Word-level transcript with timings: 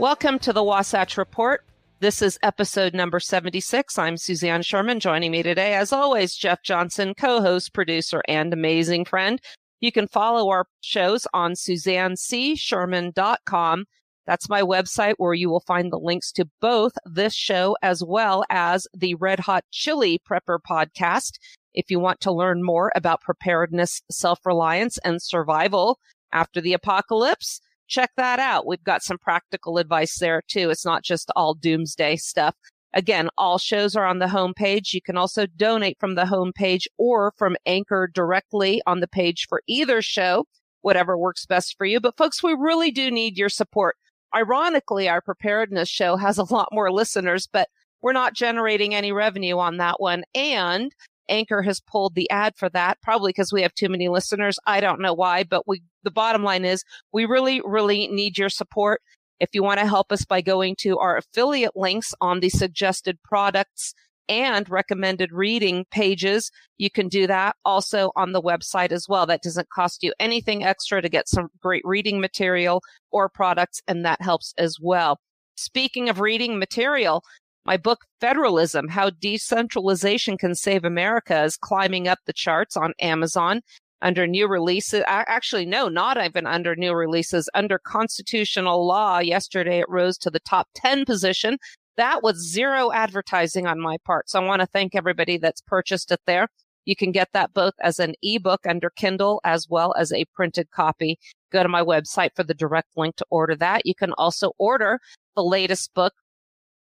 Welcome 0.00 0.40
to 0.40 0.52
the 0.54 0.64
Wasatch 0.64 1.18
Report. 1.18 1.62
This 1.98 2.22
is 2.22 2.38
episode 2.42 2.94
number 2.94 3.20
76. 3.20 3.98
I'm 3.98 4.16
Suzanne 4.16 4.62
Sherman. 4.62 4.98
Joining 4.98 5.30
me 5.30 5.42
today, 5.42 5.74
as 5.74 5.92
always, 5.92 6.36
Jeff 6.36 6.62
Johnson, 6.62 7.12
co 7.14 7.42
host, 7.42 7.74
producer, 7.74 8.22
and 8.26 8.54
amazing 8.54 9.04
friend. 9.04 9.42
You 9.78 9.92
can 9.92 10.08
follow 10.08 10.48
our 10.48 10.64
shows 10.80 11.26
on 11.34 11.52
SuzanneCSherman.com. 11.52 13.84
That's 14.26 14.48
my 14.48 14.62
website 14.62 15.16
where 15.18 15.34
you 15.34 15.50
will 15.50 15.64
find 15.66 15.92
the 15.92 15.98
links 15.98 16.32
to 16.32 16.48
both 16.62 16.92
this 17.04 17.34
show 17.34 17.76
as 17.82 18.02
well 18.02 18.46
as 18.48 18.88
the 18.94 19.16
Red 19.16 19.40
Hot 19.40 19.64
Chili 19.70 20.18
Prepper 20.26 20.60
podcast. 20.66 21.32
If 21.74 21.90
you 21.90 22.00
want 22.00 22.20
to 22.20 22.32
learn 22.32 22.64
more 22.64 22.90
about 22.96 23.20
preparedness, 23.20 24.00
self 24.10 24.46
reliance, 24.46 24.96
and 25.04 25.20
survival 25.20 25.98
after 26.32 26.62
the 26.62 26.72
apocalypse, 26.72 27.60
check 27.90 28.10
that 28.16 28.38
out. 28.38 28.66
We've 28.66 28.82
got 28.84 29.02
some 29.02 29.18
practical 29.18 29.76
advice 29.76 30.18
there 30.18 30.42
too. 30.48 30.70
It's 30.70 30.86
not 30.86 31.02
just 31.02 31.30
all 31.36 31.54
doomsday 31.54 32.16
stuff. 32.16 32.54
Again, 32.92 33.28
all 33.36 33.58
shows 33.58 33.94
are 33.94 34.06
on 34.06 34.18
the 34.18 34.26
homepage. 34.26 34.94
You 34.94 35.02
can 35.02 35.16
also 35.16 35.46
donate 35.46 35.98
from 36.00 36.14
the 36.14 36.24
homepage 36.24 36.86
or 36.98 37.32
from 37.36 37.56
Anchor 37.66 38.10
directly 38.12 38.80
on 38.86 39.00
the 39.00 39.08
page 39.08 39.46
for 39.48 39.62
either 39.68 40.02
show, 40.02 40.46
whatever 40.80 41.16
works 41.16 41.46
best 41.46 41.76
for 41.76 41.84
you. 41.84 42.00
But 42.00 42.16
folks, 42.16 42.42
we 42.42 42.54
really 42.54 42.90
do 42.90 43.10
need 43.10 43.36
your 43.36 43.48
support. 43.48 43.96
Ironically, 44.34 45.08
our 45.08 45.20
preparedness 45.20 45.88
show 45.88 46.16
has 46.16 46.38
a 46.38 46.52
lot 46.52 46.68
more 46.72 46.90
listeners, 46.90 47.48
but 47.52 47.68
we're 48.02 48.12
not 48.12 48.34
generating 48.34 48.94
any 48.94 49.12
revenue 49.12 49.58
on 49.58 49.76
that 49.76 50.00
one. 50.00 50.24
And 50.34 50.92
Anchor 51.30 51.62
has 51.62 51.80
pulled 51.80 52.14
the 52.14 52.28
ad 52.30 52.54
for 52.56 52.68
that, 52.70 53.00
probably 53.00 53.30
because 53.30 53.52
we 53.52 53.62
have 53.62 53.74
too 53.74 53.88
many 53.88 54.08
listeners. 54.08 54.58
I 54.66 54.80
don't 54.80 55.00
know 55.00 55.14
why, 55.14 55.44
but 55.44 55.66
we, 55.66 55.82
the 56.02 56.10
bottom 56.10 56.42
line 56.42 56.64
is 56.64 56.84
we 57.12 57.24
really, 57.24 57.62
really 57.64 58.08
need 58.08 58.36
your 58.36 58.50
support. 58.50 59.00
If 59.38 59.50
you 59.54 59.62
want 59.62 59.80
to 59.80 59.86
help 59.86 60.12
us 60.12 60.26
by 60.26 60.42
going 60.42 60.76
to 60.80 60.98
our 60.98 61.16
affiliate 61.16 61.76
links 61.76 62.12
on 62.20 62.40
the 62.40 62.50
suggested 62.50 63.18
products 63.24 63.94
and 64.28 64.68
recommended 64.68 65.32
reading 65.32 65.86
pages, 65.90 66.50
you 66.76 66.90
can 66.90 67.08
do 67.08 67.26
that 67.26 67.56
also 67.64 68.12
on 68.16 68.32
the 68.32 68.42
website 68.42 68.92
as 68.92 69.06
well. 69.08 69.26
That 69.26 69.42
doesn't 69.42 69.70
cost 69.70 70.02
you 70.02 70.12
anything 70.20 70.62
extra 70.62 71.00
to 71.00 71.08
get 71.08 71.28
some 71.28 71.48
great 71.60 71.82
reading 71.84 72.20
material 72.20 72.82
or 73.10 73.28
products, 73.28 73.80
and 73.88 74.04
that 74.04 74.20
helps 74.20 74.52
as 74.58 74.76
well. 74.80 75.18
Speaking 75.56 76.08
of 76.08 76.20
reading 76.20 76.58
material, 76.58 77.22
my 77.66 77.76
book, 77.76 78.04
Federalism 78.20 78.88
How 78.88 79.10
Decentralization 79.10 80.38
Can 80.38 80.54
Save 80.54 80.84
America, 80.84 81.44
is 81.44 81.56
climbing 81.56 82.08
up 82.08 82.18
the 82.26 82.32
charts 82.32 82.76
on 82.76 82.94
Amazon 83.00 83.60
under 84.02 84.26
new 84.26 84.48
releases. 84.48 85.04
Actually, 85.06 85.66
no, 85.66 85.88
not 85.88 86.22
even 86.22 86.46
under 86.46 86.74
new 86.74 86.94
releases. 86.94 87.50
Under 87.54 87.78
constitutional 87.78 88.86
law, 88.86 89.18
yesterday 89.18 89.80
it 89.80 89.88
rose 89.88 90.16
to 90.18 90.30
the 90.30 90.40
top 90.40 90.68
10 90.74 91.04
position. 91.04 91.58
That 91.96 92.22
was 92.22 92.50
zero 92.50 92.92
advertising 92.92 93.66
on 93.66 93.78
my 93.78 93.98
part. 94.06 94.30
So 94.30 94.40
I 94.40 94.46
want 94.46 94.60
to 94.60 94.66
thank 94.66 94.94
everybody 94.94 95.36
that's 95.36 95.60
purchased 95.60 96.10
it 96.10 96.20
there. 96.26 96.48
You 96.86 96.96
can 96.96 97.12
get 97.12 97.28
that 97.34 97.52
both 97.52 97.74
as 97.82 98.00
an 98.00 98.14
ebook 98.22 98.66
under 98.66 98.88
Kindle 98.88 99.40
as 99.44 99.68
well 99.68 99.94
as 99.98 100.12
a 100.12 100.24
printed 100.34 100.70
copy. 100.70 101.18
Go 101.52 101.62
to 101.62 101.68
my 101.68 101.82
website 101.82 102.30
for 102.34 102.42
the 102.42 102.54
direct 102.54 102.88
link 102.96 103.16
to 103.16 103.26
order 103.28 103.54
that. 103.56 103.84
You 103.84 103.94
can 103.94 104.14
also 104.14 104.52
order 104.56 104.98
the 105.36 105.44
latest 105.44 105.92
book, 105.92 106.14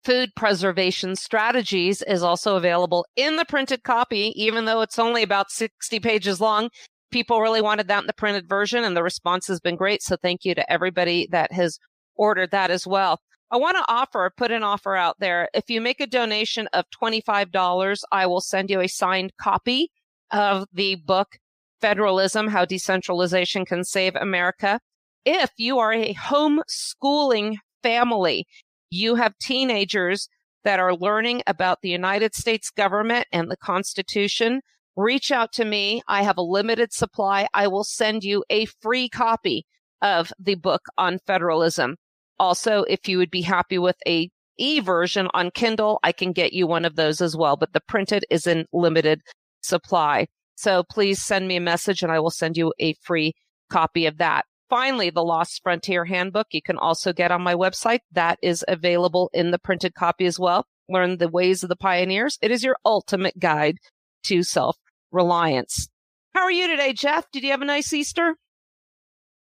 food 0.03 0.31
preservation 0.35 1.15
strategies 1.15 2.01
is 2.03 2.23
also 2.23 2.55
available 2.55 3.05
in 3.15 3.35
the 3.37 3.45
printed 3.45 3.83
copy, 3.83 4.33
even 4.35 4.65
though 4.65 4.81
it's 4.81 4.99
only 4.99 5.23
about 5.23 5.51
60 5.51 5.99
pages 5.99 6.41
long. 6.41 6.69
People 7.11 7.41
really 7.41 7.61
wanted 7.61 7.87
that 7.87 8.01
in 8.01 8.07
the 8.07 8.13
printed 8.13 8.47
version 8.49 8.83
and 8.83 8.97
the 8.97 9.03
response 9.03 9.47
has 9.47 9.59
been 9.59 9.75
great. 9.75 10.01
So 10.01 10.15
thank 10.21 10.45
you 10.45 10.55
to 10.55 10.71
everybody 10.71 11.27
that 11.31 11.51
has 11.51 11.77
ordered 12.15 12.51
that 12.51 12.71
as 12.71 12.87
well. 12.87 13.19
I 13.51 13.57
want 13.57 13.77
to 13.77 13.85
offer, 13.87 14.31
put 14.35 14.51
an 14.51 14.63
offer 14.63 14.95
out 14.95 15.17
there. 15.19 15.47
If 15.53 15.69
you 15.69 15.79
make 15.79 16.01
a 16.01 16.07
donation 16.07 16.67
of 16.73 16.85
$25, 16.99 18.01
I 18.11 18.25
will 18.25 18.41
send 18.41 18.71
you 18.71 18.81
a 18.81 18.87
signed 18.87 19.31
copy 19.39 19.91
of 20.31 20.65
the 20.73 20.95
book, 20.95 21.37
Federalism, 21.79 22.47
How 22.47 22.65
Decentralization 22.65 23.65
Can 23.65 23.83
Save 23.83 24.15
America. 24.15 24.79
If 25.23 25.51
you 25.57 25.77
are 25.77 25.93
a 25.93 26.15
homeschooling 26.15 27.57
family 27.83 28.47
you 28.93 29.15
have 29.15 29.37
teenagers 29.39 30.29
that 30.63 30.79
are 30.79 30.95
learning 30.95 31.41
about 31.47 31.81
the 31.81 31.89
United 31.89 32.35
States 32.35 32.69
government 32.69 33.27
and 33.31 33.49
the 33.49 33.57
Constitution, 33.57 34.61
reach 34.95 35.31
out 35.31 35.51
to 35.53 35.65
me. 35.65 36.01
I 36.07 36.23
have 36.23 36.37
a 36.37 36.43
limited 36.43 36.93
supply. 36.93 37.47
I 37.53 37.67
will 37.67 37.83
send 37.83 38.23
you 38.23 38.43
a 38.49 38.65
free 38.81 39.09
copy 39.09 39.65
of 40.01 40.31
the 40.39 40.55
book 40.55 40.83
on 40.97 41.19
federalism. 41.25 41.97
Also, 42.39 42.83
if 42.83 43.07
you 43.07 43.17
would 43.17 43.31
be 43.31 43.41
happy 43.41 43.77
with 43.77 43.97
a 44.07 44.29
e 44.57 44.79
version 44.79 45.27
on 45.33 45.49
Kindle, 45.51 45.99
I 46.03 46.11
can 46.11 46.31
get 46.31 46.53
you 46.53 46.67
one 46.67 46.85
of 46.85 46.95
those 46.95 47.21
as 47.21 47.35
well, 47.35 47.57
but 47.57 47.73
the 47.73 47.81
printed 47.81 48.25
is 48.29 48.45
in 48.45 48.65
limited 48.71 49.21
supply. 49.61 50.27
So 50.55 50.83
please 50.83 51.21
send 51.21 51.47
me 51.47 51.55
a 51.55 51.61
message 51.61 52.03
and 52.03 52.11
I 52.11 52.19
will 52.19 52.29
send 52.31 52.57
you 52.57 52.73
a 52.79 52.93
free 53.01 53.33
copy 53.69 54.05
of 54.05 54.17
that 54.19 54.45
finally, 54.73 55.11
the 55.11 55.23
Lost 55.23 55.61
Frontier 55.61 56.03
Handbook 56.03 56.47
you 56.49 56.61
can 56.63 56.79
also 56.79 57.13
get 57.13 57.31
on 57.31 57.43
my 57.43 57.53
website. 57.53 57.99
That 58.11 58.39
is 58.41 58.65
available 58.67 59.29
in 59.31 59.51
the 59.51 59.59
printed 59.59 59.93
copy 59.93 60.25
as 60.25 60.39
well. 60.39 60.65
Learn 60.89 61.17
the 61.17 61.27
ways 61.27 61.61
of 61.61 61.69
the 61.69 61.75
pioneers. 61.75 62.39
It 62.41 62.49
is 62.49 62.63
your 62.63 62.77
ultimate 62.83 63.37
guide 63.37 63.77
to 64.23 64.41
self 64.41 64.75
reliance. 65.11 65.89
How 66.33 66.41
are 66.41 66.51
you 66.51 66.67
today, 66.67 66.91
Jeff? 66.91 67.29
Did 67.31 67.43
you 67.43 67.51
have 67.51 67.61
a 67.61 67.65
nice 67.65 67.93
Easter? 67.93 68.35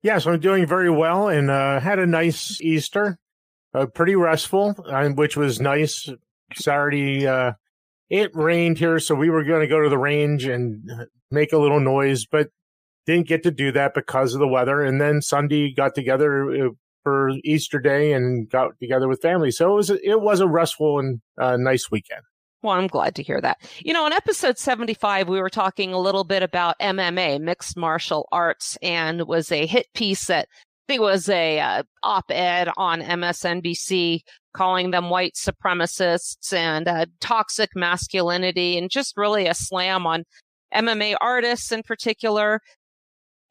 Yes, 0.03 0.27
I'm 0.27 0.39
doing 0.39 0.67
very 0.67 0.91
well 0.91 1.29
and 1.29 1.49
uh, 1.49 1.79
had 1.79 1.97
a 1.97 2.05
nice 2.05 2.61
Easter. 2.61 3.17
Uh, 3.73 3.87
pretty 3.87 4.15
restful, 4.15 4.75
uh, 4.87 5.09
which 5.09 5.35
was 5.35 5.59
nice. 5.59 6.07
Saturday, 6.53 7.25
uh, 7.25 7.53
it 8.11 8.29
rained 8.35 8.77
here, 8.77 8.99
so 8.99 9.15
we 9.15 9.31
were 9.31 9.43
going 9.43 9.61
to 9.61 9.67
go 9.67 9.81
to 9.81 9.89
the 9.89 9.97
range 9.97 10.45
and 10.45 10.87
make 11.31 11.51
a 11.51 11.57
little 11.57 11.79
noise, 11.79 12.27
but 12.27 12.49
didn't 13.05 13.27
get 13.27 13.43
to 13.43 13.51
do 13.51 13.71
that 13.71 13.93
because 13.93 14.33
of 14.33 14.39
the 14.39 14.47
weather. 14.47 14.81
And 14.81 14.99
then 14.99 15.21
Sunday 15.21 15.73
got 15.73 15.95
together 15.95 16.67
uh, 16.67 16.69
for 17.03 17.29
Easter 17.43 17.79
Day 17.79 18.13
and 18.13 18.49
got 18.49 18.79
together 18.79 19.07
with 19.07 19.21
family. 19.21 19.51
So 19.51 19.73
it 19.73 19.75
was 19.75 19.89
a, 19.89 20.09
it 20.09 20.21
was 20.21 20.39
a 20.39 20.47
restful 20.47 20.99
and 20.99 21.21
uh, 21.39 21.57
nice 21.57 21.91
weekend. 21.91 22.21
Well, 22.63 22.73
I'm 22.73 22.87
glad 22.87 23.13
to 23.15 23.23
hear 23.23 23.39
that. 23.41 23.59
You 23.79 23.93
know, 23.93 24.07
in 24.07 24.13
episode 24.13 24.57
75, 24.57 25.29
we 25.29 25.39
were 25.39 25.51
talking 25.51 25.93
a 25.93 25.99
little 25.99 26.23
bit 26.23 26.41
about 26.41 26.79
MMA, 26.79 27.39
mixed 27.39 27.77
martial 27.77 28.27
arts, 28.31 28.75
and 28.81 29.27
was 29.27 29.51
a 29.51 29.67
hit 29.67 29.85
piece 29.93 30.25
that 30.25 30.47
I 30.51 30.93
think 30.93 31.01
was 31.01 31.29
a 31.29 31.59
uh, 31.59 31.83
op-ed 32.01 32.69
on 32.75 33.01
MSNBC 33.01 34.21
calling 34.55 34.89
them 34.89 35.11
white 35.11 35.35
supremacists 35.35 36.53
and 36.53 36.87
uh, 36.87 37.05
toxic 37.19 37.69
masculinity 37.75 38.79
and 38.79 38.89
just 38.89 39.15
really 39.15 39.45
a 39.45 39.53
slam 39.53 40.07
on 40.07 40.23
MMA 40.73 41.17
artists 41.21 41.71
in 41.71 41.83
particular. 41.83 42.61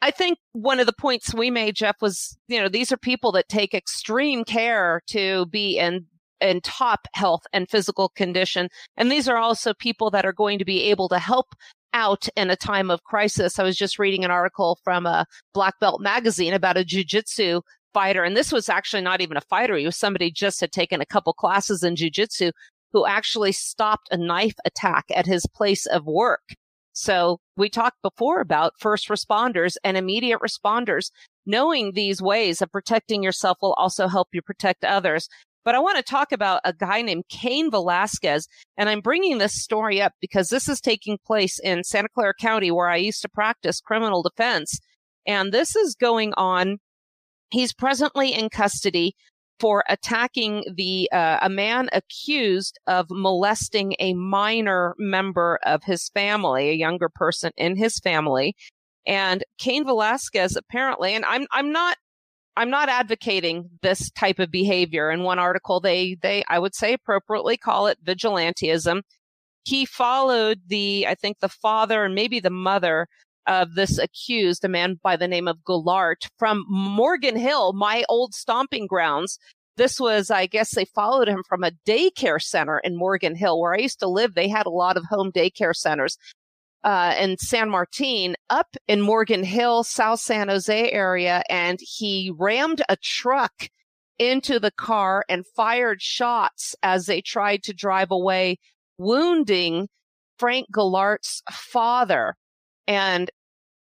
I 0.04 0.10
think 0.10 0.36
one 0.52 0.80
of 0.80 0.86
the 0.86 0.92
points 0.92 1.34
we 1.34 1.50
made, 1.50 1.76
Jeff, 1.76 1.96
was, 2.02 2.36
you 2.46 2.60
know, 2.60 2.68
these 2.68 2.92
are 2.92 2.98
people 2.98 3.32
that 3.32 3.48
take 3.48 3.72
extreme 3.72 4.44
care 4.44 5.00
to 5.06 5.46
be 5.46 5.78
in 5.78 6.04
in 6.42 6.60
top 6.60 7.08
health 7.14 7.40
and 7.54 7.70
physical 7.70 8.10
condition. 8.10 8.68
And 8.98 9.10
these 9.10 9.30
are 9.30 9.38
also 9.38 9.72
people 9.72 10.10
that 10.10 10.26
are 10.26 10.32
going 10.34 10.58
to 10.58 10.64
be 10.66 10.82
able 10.90 11.08
to 11.08 11.18
help 11.18 11.54
out 11.94 12.28
in 12.36 12.50
a 12.50 12.56
time 12.56 12.90
of 12.90 13.02
crisis. 13.04 13.58
I 13.58 13.62
was 13.62 13.78
just 13.78 13.98
reading 13.98 14.26
an 14.26 14.30
article 14.30 14.78
from 14.84 15.06
a 15.06 15.24
Black 15.54 15.80
Belt 15.80 16.02
magazine 16.02 16.52
about 16.52 16.76
a 16.76 16.84
jujitsu 16.84 17.62
fighter. 17.94 18.24
And 18.24 18.36
this 18.36 18.52
was 18.52 18.68
actually 18.68 19.00
not 19.00 19.22
even 19.22 19.38
a 19.38 19.48
fighter. 19.48 19.74
He 19.74 19.86
was 19.86 19.96
somebody 19.96 20.30
just 20.30 20.60
had 20.60 20.70
taken 20.70 21.00
a 21.00 21.06
couple 21.06 21.32
classes 21.32 21.82
in 21.82 21.94
jujitsu 21.94 22.52
who 22.92 23.06
actually 23.06 23.52
stopped 23.52 24.08
a 24.10 24.18
knife 24.18 24.56
attack 24.66 25.06
at 25.14 25.24
his 25.24 25.46
place 25.46 25.86
of 25.86 26.04
work. 26.04 26.42
So 26.94 27.40
we 27.56 27.68
talked 27.68 28.00
before 28.02 28.40
about 28.40 28.78
first 28.78 29.08
responders 29.08 29.76
and 29.84 29.96
immediate 29.96 30.40
responders. 30.40 31.10
Knowing 31.44 31.92
these 31.92 32.22
ways 32.22 32.62
of 32.62 32.72
protecting 32.72 33.22
yourself 33.22 33.58
will 33.60 33.74
also 33.74 34.08
help 34.08 34.28
you 34.32 34.40
protect 34.40 34.84
others. 34.84 35.28
But 35.64 35.74
I 35.74 35.80
want 35.80 35.96
to 35.96 36.02
talk 36.02 36.30
about 36.30 36.60
a 36.64 36.72
guy 36.72 37.02
named 37.02 37.24
Cain 37.28 37.70
Velasquez. 37.70 38.46
And 38.76 38.88
I'm 38.88 39.00
bringing 39.00 39.38
this 39.38 39.60
story 39.60 40.00
up 40.00 40.12
because 40.20 40.48
this 40.48 40.68
is 40.68 40.80
taking 40.80 41.18
place 41.26 41.58
in 41.58 41.84
Santa 41.84 42.08
Clara 42.14 42.34
County, 42.38 42.70
where 42.70 42.88
I 42.88 42.96
used 42.96 43.22
to 43.22 43.28
practice 43.28 43.80
criminal 43.80 44.22
defense. 44.22 44.78
And 45.26 45.52
this 45.52 45.74
is 45.74 45.94
going 45.94 46.32
on. 46.36 46.78
He's 47.50 47.74
presently 47.74 48.32
in 48.32 48.50
custody 48.50 49.14
for 49.60 49.84
attacking 49.88 50.64
the 50.76 51.08
uh, 51.12 51.38
a 51.42 51.48
man 51.48 51.88
accused 51.92 52.78
of 52.86 53.06
molesting 53.10 53.94
a 53.98 54.14
minor 54.14 54.94
member 54.98 55.58
of 55.64 55.84
his 55.84 56.08
family, 56.10 56.70
a 56.70 56.74
younger 56.74 57.08
person 57.08 57.52
in 57.56 57.76
his 57.76 57.98
family. 57.98 58.54
And 59.06 59.44
Cain 59.58 59.84
Velasquez 59.84 60.56
apparently, 60.56 61.14
and 61.14 61.24
I'm 61.24 61.46
I'm 61.52 61.70
not 61.72 61.96
I'm 62.56 62.70
not 62.70 62.88
advocating 62.88 63.68
this 63.82 64.10
type 64.10 64.38
of 64.38 64.50
behavior. 64.50 65.10
In 65.10 65.22
one 65.22 65.38
article, 65.38 65.80
they 65.80 66.16
they 66.20 66.44
I 66.48 66.58
would 66.58 66.74
say 66.74 66.92
appropriately 66.94 67.56
call 67.56 67.86
it 67.86 68.04
vigilantism. 68.04 69.02
He 69.64 69.86
followed 69.86 70.60
the 70.66 71.06
I 71.08 71.14
think 71.14 71.40
the 71.40 71.48
father 71.48 72.04
and 72.04 72.14
maybe 72.14 72.40
the 72.40 72.50
mother 72.50 73.08
of 73.46 73.74
this 73.74 73.98
accused, 73.98 74.64
a 74.64 74.68
man 74.68 74.98
by 75.02 75.16
the 75.16 75.28
name 75.28 75.48
of 75.48 75.58
Goulart 75.66 76.28
from 76.38 76.64
Morgan 76.68 77.36
Hill, 77.36 77.72
my 77.72 78.04
old 78.08 78.34
stomping 78.34 78.86
grounds, 78.86 79.38
This 79.76 79.98
was, 79.98 80.30
I 80.30 80.46
guess 80.46 80.74
they 80.74 80.84
followed 80.84 81.28
him 81.28 81.42
from 81.48 81.64
a 81.64 81.72
daycare 81.86 82.40
center 82.40 82.78
in 82.78 82.96
Morgan 82.96 83.34
Hill, 83.34 83.60
where 83.60 83.74
I 83.74 83.78
used 83.78 83.98
to 84.00 84.08
live. 84.08 84.34
They 84.34 84.48
had 84.48 84.66
a 84.66 84.70
lot 84.70 84.96
of 84.96 85.04
home 85.04 85.32
daycare 85.32 85.74
centers. 85.74 86.16
Uh, 86.84 87.14
in 87.18 87.38
San 87.38 87.70
Martin, 87.70 88.36
up 88.50 88.76
in 88.88 89.00
Morgan 89.00 89.42
Hill, 89.42 89.84
South 89.84 90.20
San 90.20 90.48
Jose 90.50 90.92
area, 90.92 91.42
and 91.48 91.78
he 91.80 92.30
rammed 92.38 92.82
a 92.90 92.96
truck 92.96 93.70
into 94.18 94.60
the 94.60 94.70
car 94.70 95.24
and 95.30 95.46
fired 95.56 96.02
shots 96.02 96.76
as 96.82 97.06
they 97.06 97.22
tried 97.22 97.62
to 97.62 97.72
drive 97.72 98.10
away, 98.10 98.58
wounding 98.98 99.88
Frank 100.38 100.66
Goulart's 100.70 101.42
father. 101.50 102.36
And 102.86 103.30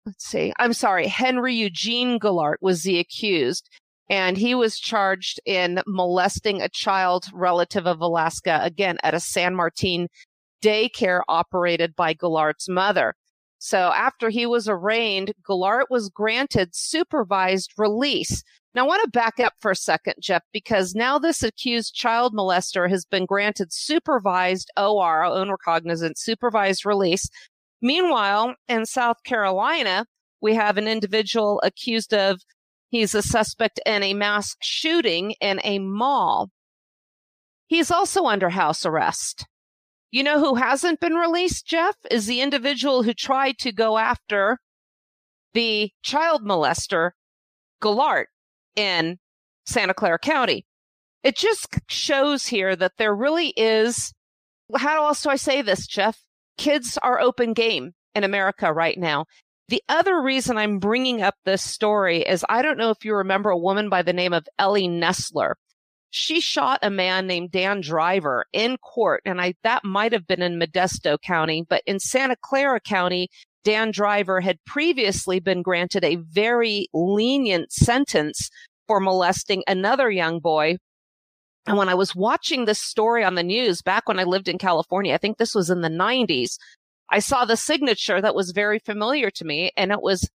let's 0.07 0.27
see, 0.27 0.53
I'm 0.59 0.73
sorry, 0.73 1.07
Henry 1.07 1.55
Eugene 1.55 2.19
Goulart 2.19 2.57
was 2.61 2.83
the 2.83 2.99
accused. 2.99 3.69
And 4.11 4.37
he 4.37 4.55
was 4.55 4.79
charged 4.79 5.41
in 5.47 5.81
molesting 5.87 6.61
a 6.61 6.69
child 6.69 7.25
relative 7.33 7.87
of 7.87 7.99
Velasquez, 7.99 8.61
again, 8.63 8.99
at 9.03 9.15
a 9.15 9.21
San 9.21 9.55
Martin 9.55 10.09
daycare 10.63 11.23
operated 11.29 11.97
by 11.97 12.15
Goulart's 12.15 12.69
mother. 12.69 13.15
So 13.59 13.93
after 13.95 14.29
he 14.29 14.45
was 14.45 14.69
arraigned, 14.69 15.33
Goulart 15.49 15.85
was 15.89 16.11
granted 16.11 16.75
supervised 16.75 17.73
release. 17.79 18.43
Now 18.75 18.85
I 18.85 18.89
want 18.89 19.05
to 19.05 19.11
back 19.11 19.41
up 19.41 19.55
for 19.59 19.71
a 19.71 19.77
second, 19.77 20.17
Jeff, 20.21 20.43
because 20.53 20.95
now 20.95 21.19
this 21.19 21.43
accused 21.43 21.95
child 21.95 22.35
molester 22.35 22.91
has 22.91 23.07
been 23.07 23.25
granted 23.25 23.73
supervised 23.73 24.71
OR, 24.77 25.25
own 25.25 25.51
recognizant 25.51 26.19
supervised 26.19 26.85
release. 26.85 27.31
Meanwhile, 27.85 28.55
in 28.67 28.87
South 28.87 29.23
Carolina, 29.25 30.07
we 30.41 30.55
have 30.55 30.79
an 30.79 30.89
individual 30.89 31.61
accused 31.63 32.15
of 32.15 32.41
he's 32.89 33.15
a 33.15 33.21
suspect 33.21 33.79
in 33.85 34.03
a 34.03 34.15
mass 34.15 34.57
shooting 34.63 35.35
in 35.39 35.61
a 35.63 35.79
mall. 35.79 36.49
He's 37.67 37.91
also 37.91 38.25
under 38.25 38.49
house 38.49 38.87
arrest. 38.87 39.47
You 40.11 40.23
know 40.23 40.41
who 40.41 40.55
hasn't 40.55 40.99
been 40.99 41.13
released, 41.13 41.67
Jeff? 41.67 41.95
Is 42.11 42.25
the 42.25 42.41
individual 42.41 43.03
who 43.03 43.13
tried 43.13 43.59
to 43.59 43.71
go 43.71 43.99
after 43.99 44.61
the 45.53 45.91
child 46.03 46.43
molester, 46.43 47.11
Goulart, 47.83 48.27
in 48.77 49.19
Santa 49.67 49.93
Clara 49.93 50.19
County. 50.19 50.65
It 51.23 51.37
just 51.37 51.69
shows 51.91 52.47
here 52.47 52.75
that 52.77 52.93
there 52.97 53.15
really 53.15 53.49
is. 53.49 54.15
How 54.75 55.05
else 55.05 55.23
do 55.23 55.29
I 55.29 55.37
say 55.37 55.61
this, 55.61 55.87
Jeff? 55.87 56.24
Kids 56.59 56.99
are 57.03 57.21
open 57.21 57.53
game 57.53 57.93
in 58.15 58.25
America 58.25 58.73
right 58.73 58.99
now. 58.99 59.27
The 59.69 59.83
other 59.89 60.21
reason 60.21 60.59
I'm 60.59 60.79
bringing 60.79 61.23
up 61.23 61.35
this 61.45 61.63
story 61.63 62.21
is 62.23 62.45
I 62.49 62.63
don't 62.63 62.79
know 62.79 62.91
if 62.91 63.05
you 63.05 63.15
remember 63.15 63.51
a 63.51 63.59
woman 63.59 63.89
by 63.89 64.03
the 64.03 64.13
name 64.13 64.33
of 64.33 64.47
Ellie 64.59 64.89
Nesler 64.89 65.55
she 66.17 66.41
shot 66.41 66.79
a 66.81 66.91
man 66.91 67.27
named 67.27 67.51
Dan 67.51 67.81
Driver 67.81 68.47
in 68.53 68.77
court. 68.77 69.21
And 69.25 69.41
I, 69.41 69.55
that 69.65 69.83
might 69.83 70.13
have 70.13 70.29
been 70.29 70.43
in 70.43 70.61
Modesto 70.61 71.21
County, 71.21 71.67
but 71.69 71.83
in 71.87 71.99
Santa 71.99 72.37
Clara 72.41 72.79
County, 72.79 73.29
Dan 73.65 73.91
Driver 73.91 74.41
had 74.41 74.65
previously 74.65 75.41
been 75.41 75.61
granted 75.61 76.05
a 76.05 76.15
very 76.15 76.87
lenient 76.95 77.73
sentence 77.73 78.49
for 78.87 79.01
molesting 79.01 79.65
another 79.67 80.09
young 80.09 80.39
boy. 80.39 80.77
And 81.67 81.77
when 81.77 81.89
I 81.89 81.95
was 81.95 82.15
watching 82.15 82.65
this 82.65 82.81
story 82.81 83.25
on 83.25 83.35
the 83.35 83.43
news 83.43 83.81
back 83.81 84.07
when 84.07 84.19
I 84.19 84.25
lived 84.25 84.49
in 84.49 84.59
California, 84.59 85.15
I 85.15 85.19
think 85.19 85.39
this 85.39 85.55
was 85.55 85.71
in 85.71 85.81
the 85.81 85.89
90s, 85.89 86.59
I 87.11 87.19
saw 87.19 87.45
the 87.45 87.57
signature 87.57 88.21
that 88.21 88.35
was 88.35 88.51
very 88.51 88.79
familiar 88.79 89.31
to 89.31 89.45
me, 89.45 89.71
and 89.77 89.93
it 89.93 90.03
was 90.03 90.29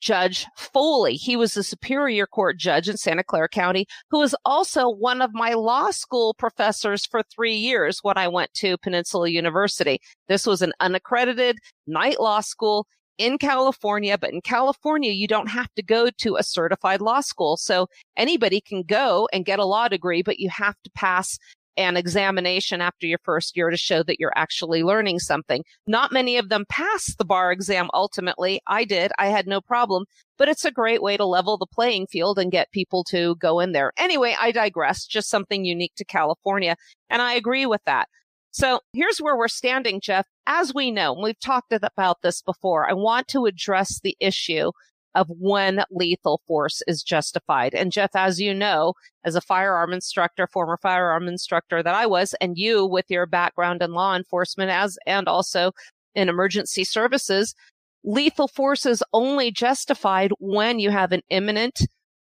Judge 0.00 0.46
Foley. 0.56 1.14
He 1.14 1.34
was 1.34 1.56
a 1.56 1.62
Superior 1.62 2.26
Court 2.26 2.58
judge 2.58 2.88
in 2.88 2.96
Santa 2.98 3.24
Clara 3.24 3.48
County, 3.48 3.86
who 4.10 4.18
was 4.18 4.34
also 4.44 4.88
one 4.88 5.22
of 5.22 5.32
my 5.32 5.54
law 5.54 5.90
school 5.90 6.34
professors 6.34 7.06
for 7.06 7.22
three 7.22 7.54
years 7.54 8.00
when 8.02 8.18
I 8.18 8.28
went 8.28 8.52
to 8.54 8.76
Peninsula 8.78 9.30
University. 9.30 10.00
This 10.28 10.46
was 10.46 10.60
an 10.60 10.74
unaccredited 10.78 11.58
night 11.86 12.20
law 12.20 12.40
school 12.40 12.86
in 13.18 13.38
California, 13.38 14.18
but 14.18 14.32
in 14.32 14.40
California, 14.40 15.12
you 15.12 15.26
don't 15.26 15.48
have 15.48 15.72
to 15.74 15.82
go 15.82 16.10
to 16.18 16.36
a 16.36 16.42
certified 16.42 17.00
law 17.00 17.20
school. 17.20 17.56
So 17.56 17.88
anybody 18.16 18.60
can 18.60 18.82
go 18.82 19.28
and 19.32 19.44
get 19.44 19.58
a 19.58 19.64
law 19.64 19.88
degree, 19.88 20.22
but 20.22 20.38
you 20.38 20.48
have 20.50 20.76
to 20.84 20.90
pass 20.94 21.38
an 21.76 21.96
examination 21.96 22.80
after 22.80 23.06
your 23.06 23.18
first 23.24 23.56
year 23.56 23.70
to 23.70 23.76
show 23.76 24.02
that 24.04 24.20
you're 24.20 24.36
actually 24.36 24.82
learning 24.82 25.18
something. 25.18 25.64
Not 25.86 26.12
many 26.12 26.36
of 26.36 26.48
them 26.48 26.64
pass 26.68 27.14
the 27.16 27.24
bar 27.24 27.50
exam 27.50 27.88
ultimately. 27.94 28.60
I 28.66 28.84
did. 28.84 29.12
I 29.18 29.26
had 29.26 29.46
no 29.46 29.60
problem, 29.60 30.04
but 30.38 30.48
it's 30.48 30.64
a 30.64 30.70
great 30.70 31.02
way 31.02 31.16
to 31.16 31.24
level 31.24 31.56
the 31.56 31.66
playing 31.66 32.06
field 32.06 32.38
and 32.38 32.52
get 32.52 32.70
people 32.72 33.04
to 33.04 33.34
go 33.36 33.60
in 33.60 33.72
there. 33.72 33.92
Anyway, 33.96 34.36
I 34.38 34.52
digress. 34.52 35.04
Just 35.04 35.28
something 35.28 35.64
unique 35.64 35.94
to 35.96 36.04
California. 36.04 36.76
And 37.10 37.20
I 37.20 37.34
agree 37.34 37.66
with 37.66 37.82
that. 37.86 38.08
So 38.54 38.78
here's 38.92 39.18
where 39.18 39.36
we're 39.36 39.48
standing, 39.48 40.00
Jeff. 40.00 40.28
As 40.46 40.72
we 40.72 40.92
know, 40.92 41.12
we've 41.12 41.40
talked 41.40 41.72
about 41.72 42.22
this 42.22 42.40
before. 42.40 42.88
I 42.88 42.92
want 42.92 43.26
to 43.28 43.46
address 43.46 43.98
the 43.98 44.16
issue 44.20 44.70
of 45.16 45.26
when 45.28 45.82
lethal 45.90 46.40
force 46.46 46.80
is 46.86 47.02
justified. 47.02 47.74
And 47.74 47.90
Jeff, 47.90 48.10
as 48.14 48.40
you 48.40 48.54
know, 48.54 48.94
as 49.24 49.34
a 49.34 49.40
firearm 49.40 49.92
instructor, 49.92 50.46
former 50.46 50.78
firearm 50.80 51.26
instructor 51.26 51.82
that 51.82 51.96
I 51.96 52.06
was, 52.06 52.32
and 52.40 52.56
you 52.56 52.86
with 52.86 53.06
your 53.08 53.26
background 53.26 53.82
in 53.82 53.90
law 53.90 54.14
enforcement 54.14 54.70
as, 54.70 54.96
and 55.04 55.26
also 55.26 55.72
in 56.14 56.28
emergency 56.28 56.84
services, 56.84 57.56
lethal 58.04 58.46
force 58.46 58.86
is 58.86 59.02
only 59.12 59.50
justified 59.50 60.30
when 60.38 60.78
you 60.78 60.90
have 60.90 61.10
an 61.10 61.22
imminent 61.28 61.80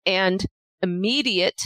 and 0.06 0.46
immediate 0.82 1.62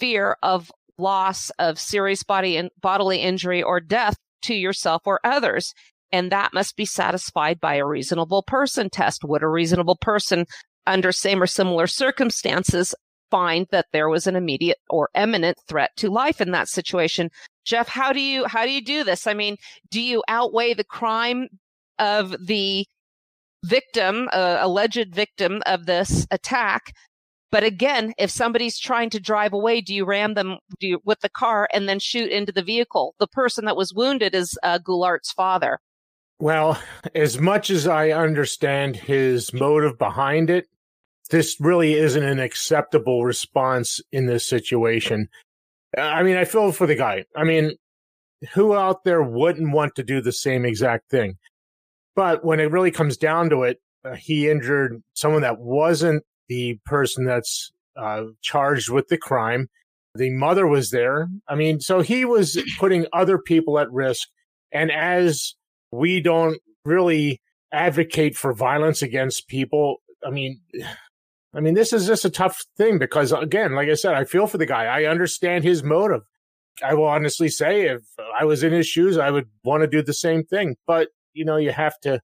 fear 0.00 0.36
of 0.42 0.72
loss 0.98 1.50
of 1.58 1.78
serious 1.78 2.22
body 2.22 2.56
and 2.56 2.70
bodily 2.80 3.18
injury 3.18 3.62
or 3.62 3.80
death 3.80 4.16
to 4.42 4.54
yourself 4.54 5.02
or 5.04 5.20
others. 5.24 5.74
And 6.12 6.30
that 6.30 6.54
must 6.54 6.76
be 6.76 6.84
satisfied 6.84 7.60
by 7.60 7.74
a 7.74 7.86
reasonable 7.86 8.42
person 8.42 8.90
test. 8.90 9.24
Would 9.24 9.42
a 9.42 9.48
reasonable 9.48 9.96
person 9.96 10.46
under 10.86 11.12
same 11.12 11.42
or 11.42 11.46
similar 11.46 11.86
circumstances 11.86 12.94
find 13.30 13.66
that 13.72 13.86
there 13.92 14.08
was 14.08 14.26
an 14.26 14.36
immediate 14.36 14.78
or 14.88 15.08
imminent 15.14 15.58
threat 15.68 15.90
to 15.96 16.10
life 16.10 16.40
in 16.40 16.52
that 16.52 16.68
situation? 16.68 17.30
Jeff, 17.64 17.88
how 17.88 18.12
do 18.12 18.20
you, 18.20 18.46
how 18.46 18.64
do 18.64 18.70
you 18.70 18.82
do 18.82 19.02
this? 19.02 19.26
I 19.26 19.34
mean, 19.34 19.56
do 19.90 20.00
you 20.00 20.22
outweigh 20.28 20.74
the 20.74 20.84
crime 20.84 21.48
of 21.98 22.36
the 22.46 22.86
victim, 23.64 24.28
uh, 24.32 24.58
alleged 24.60 25.12
victim 25.12 25.62
of 25.66 25.86
this 25.86 26.26
attack? 26.30 26.92
But 27.52 27.62
again, 27.62 28.12
if 28.18 28.30
somebody's 28.30 28.78
trying 28.78 29.10
to 29.10 29.20
drive 29.20 29.52
away, 29.52 29.80
do 29.80 29.94
you 29.94 30.04
ram 30.04 30.34
them 30.34 30.58
do 30.80 30.88
you, 30.88 31.00
with 31.04 31.20
the 31.20 31.28
car 31.28 31.68
and 31.72 31.88
then 31.88 31.98
shoot 31.98 32.30
into 32.30 32.52
the 32.52 32.62
vehicle? 32.62 33.14
The 33.18 33.28
person 33.28 33.64
that 33.66 33.76
was 33.76 33.94
wounded 33.94 34.34
is 34.34 34.58
uh, 34.62 34.78
Goulart's 34.78 35.32
father. 35.32 35.78
Well, 36.38 36.80
as 37.14 37.38
much 37.38 37.70
as 37.70 37.86
I 37.86 38.10
understand 38.10 38.96
his 38.96 39.54
motive 39.54 39.96
behind 39.96 40.50
it, 40.50 40.66
this 41.30 41.56
really 41.60 41.94
isn't 41.94 42.22
an 42.22 42.40
acceptable 42.40 43.24
response 43.24 44.00
in 44.12 44.26
this 44.26 44.46
situation. 44.46 45.28
I 45.96 46.22
mean, 46.22 46.36
I 46.36 46.44
feel 46.44 46.72
for 46.72 46.86
the 46.86 46.94
guy. 46.94 47.24
I 47.34 47.44
mean, 47.44 47.76
who 48.52 48.74
out 48.74 49.04
there 49.04 49.22
wouldn't 49.22 49.72
want 49.72 49.94
to 49.96 50.02
do 50.02 50.20
the 50.20 50.32
same 50.32 50.64
exact 50.64 51.10
thing? 51.10 51.38
But 52.14 52.44
when 52.44 52.60
it 52.60 52.70
really 52.70 52.90
comes 52.90 53.16
down 53.16 53.50
to 53.50 53.62
it, 53.62 53.80
uh, 54.04 54.14
he 54.14 54.48
injured 54.48 55.02
someone 55.14 55.42
that 55.42 55.58
wasn't 55.58 56.22
the 56.48 56.78
person 56.84 57.24
that's 57.24 57.72
uh, 57.96 58.24
charged 58.42 58.90
with 58.90 59.08
the 59.08 59.18
crime. 59.18 59.68
The 60.14 60.30
mother 60.30 60.66
was 60.66 60.90
there. 60.90 61.28
I 61.48 61.54
mean, 61.54 61.80
so 61.80 62.00
he 62.00 62.24
was 62.24 62.62
putting 62.78 63.06
other 63.12 63.38
people 63.38 63.78
at 63.78 63.90
risk. 63.90 64.28
And 64.72 64.90
as 64.90 65.54
we 65.90 66.20
don't 66.20 66.58
really 66.84 67.40
advocate 67.72 68.36
for 68.36 68.52
violence 68.54 69.02
against 69.02 69.48
people. 69.48 70.02
I 70.24 70.30
mean, 70.30 70.60
I 71.54 71.60
mean, 71.60 71.74
this 71.74 71.92
is 71.92 72.06
just 72.06 72.24
a 72.24 72.30
tough 72.30 72.64
thing 72.76 72.98
because, 72.98 73.32
again, 73.32 73.74
like 73.74 73.88
I 73.88 73.94
said, 73.94 74.14
I 74.14 74.24
feel 74.24 74.46
for 74.46 74.58
the 74.58 74.66
guy. 74.66 74.84
I 74.84 75.04
understand 75.04 75.64
his 75.64 75.82
motive. 75.82 76.22
I 76.84 76.94
will 76.94 77.06
honestly 77.06 77.48
say, 77.48 77.86
if 77.86 78.02
I 78.38 78.44
was 78.44 78.62
in 78.62 78.72
his 78.72 78.86
shoes, 78.86 79.16
I 79.16 79.30
would 79.30 79.48
want 79.64 79.82
to 79.82 79.86
do 79.86 80.02
the 80.02 80.12
same 80.12 80.44
thing. 80.44 80.76
But, 80.86 81.08
you 81.32 81.44
know, 81.44 81.56
you 81.56 81.70
have 81.70 81.98
to, 82.00 82.20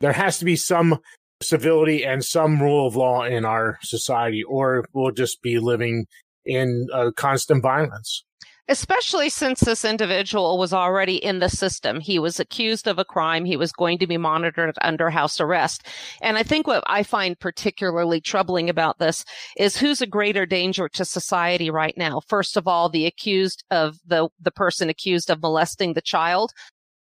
there 0.00 0.12
has 0.12 0.38
to 0.38 0.44
be 0.44 0.56
some 0.56 0.98
civility 1.42 2.04
and 2.04 2.24
some 2.24 2.60
rule 2.60 2.86
of 2.86 2.96
law 2.96 3.24
in 3.24 3.44
our 3.44 3.78
society, 3.82 4.42
or 4.42 4.84
we'll 4.92 5.12
just 5.12 5.42
be 5.42 5.58
living 5.58 6.06
in 6.44 6.86
uh, 6.92 7.10
constant 7.16 7.62
violence 7.62 8.24
especially 8.68 9.28
since 9.28 9.60
this 9.60 9.84
individual 9.84 10.58
was 10.58 10.72
already 10.72 11.16
in 11.16 11.38
the 11.38 11.48
system. 11.48 12.00
He 12.00 12.18
was 12.18 12.40
accused 12.40 12.86
of 12.86 12.98
a 12.98 13.04
crime. 13.04 13.44
He 13.44 13.56
was 13.56 13.72
going 13.72 13.98
to 13.98 14.06
be 14.06 14.16
monitored 14.16 14.76
under 14.80 15.10
house 15.10 15.40
arrest. 15.40 15.86
And 16.22 16.38
I 16.38 16.42
think 16.42 16.66
what 16.66 16.82
I 16.86 17.02
find 17.02 17.38
particularly 17.38 18.20
troubling 18.20 18.70
about 18.70 18.98
this 18.98 19.24
is 19.58 19.76
who's 19.76 20.00
a 20.00 20.06
greater 20.06 20.46
danger 20.46 20.88
to 20.90 21.04
society 21.04 21.70
right 21.70 21.96
now. 21.96 22.20
First 22.26 22.56
of 22.56 22.66
all, 22.66 22.88
the 22.88 23.06
accused 23.06 23.64
of 23.70 23.98
the, 24.06 24.28
the 24.40 24.52
person 24.52 24.88
accused 24.88 25.30
of 25.30 25.42
molesting 25.42 25.92
the 25.92 26.00
child. 26.00 26.52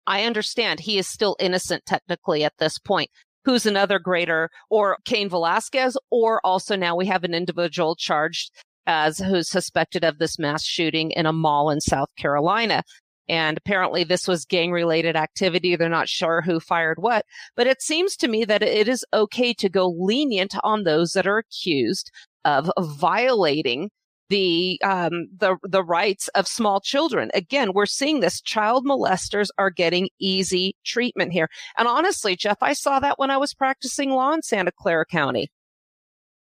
I 0.05 0.25
understand 0.25 0.81
he 0.81 0.97
is 0.97 1.07
still 1.07 1.37
innocent 1.39 1.85
technically 1.85 2.43
at 2.43 2.57
this 2.57 2.77
point 2.77 3.09
who's 3.45 3.65
another 3.65 3.99
greater, 3.99 4.49
or 4.69 4.97
Cain 5.05 5.29
Velasquez, 5.29 5.97
or 6.09 6.39
also 6.45 6.75
now 6.75 6.95
we 6.95 7.05
have 7.05 7.23
an 7.23 7.33
individual 7.33 7.95
charged 7.95 8.51
as 8.85 9.17
who's 9.17 9.49
suspected 9.49 10.03
of 10.03 10.17
this 10.17 10.37
mass 10.37 10.63
shooting 10.63 11.11
in 11.11 11.25
a 11.25 11.33
mall 11.33 11.69
in 11.69 11.79
South 11.81 12.09
Carolina. 12.17 12.83
And 13.29 13.57
apparently 13.57 14.03
this 14.03 14.27
was 14.27 14.43
gang 14.43 14.71
related 14.71 15.15
activity. 15.15 15.75
They're 15.75 15.87
not 15.87 16.09
sure 16.09 16.41
who 16.41 16.59
fired 16.59 16.97
what, 16.99 17.25
but 17.55 17.67
it 17.67 17.81
seems 17.81 18.17
to 18.17 18.27
me 18.27 18.43
that 18.43 18.61
it 18.61 18.89
is 18.89 19.05
okay 19.13 19.53
to 19.53 19.69
go 19.69 19.87
lenient 19.87 20.55
on 20.63 20.83
those 20.83 21.13
that 21.13 21.27
are 21.27 21.37
accused 21.37 22.11
of 22.43 22.69
violating 22.77 23.89
the 24.33 24.79
um, 24.83 25.27
the 25.37 25.57
the 25.61 25.83
rights 25.83 26.27
of 26.29 26.47
small 26.47 26.81
children. 26.81 27.29
Again, 27.35 27.71
we're 27.73 27.85
seeing 27.85 28.19
this. 28.19 28.41
Child 28.41 28.83
molesters 28.83 29.49
are 29.59 29.69
getting 29.69 30.09
easy 30.17 30.75
treatment 30.83 31.31
here. 31.31 31.47
And 31.77 31.87
honestly, 31.87 32.35
Jeff, 32.35 32.57
I 32.59 32.73
saw 32.73 32.99
that 32.99 33.19
when 33.19 33.29
I 33.29 33.37
was 33.37 33.53
practicing 33.53 34.09
law 34.09 34.33
in 34.33 34.41
Santa 34.41 34.71
Clara 34.71 35.05
County. 35.05 35.51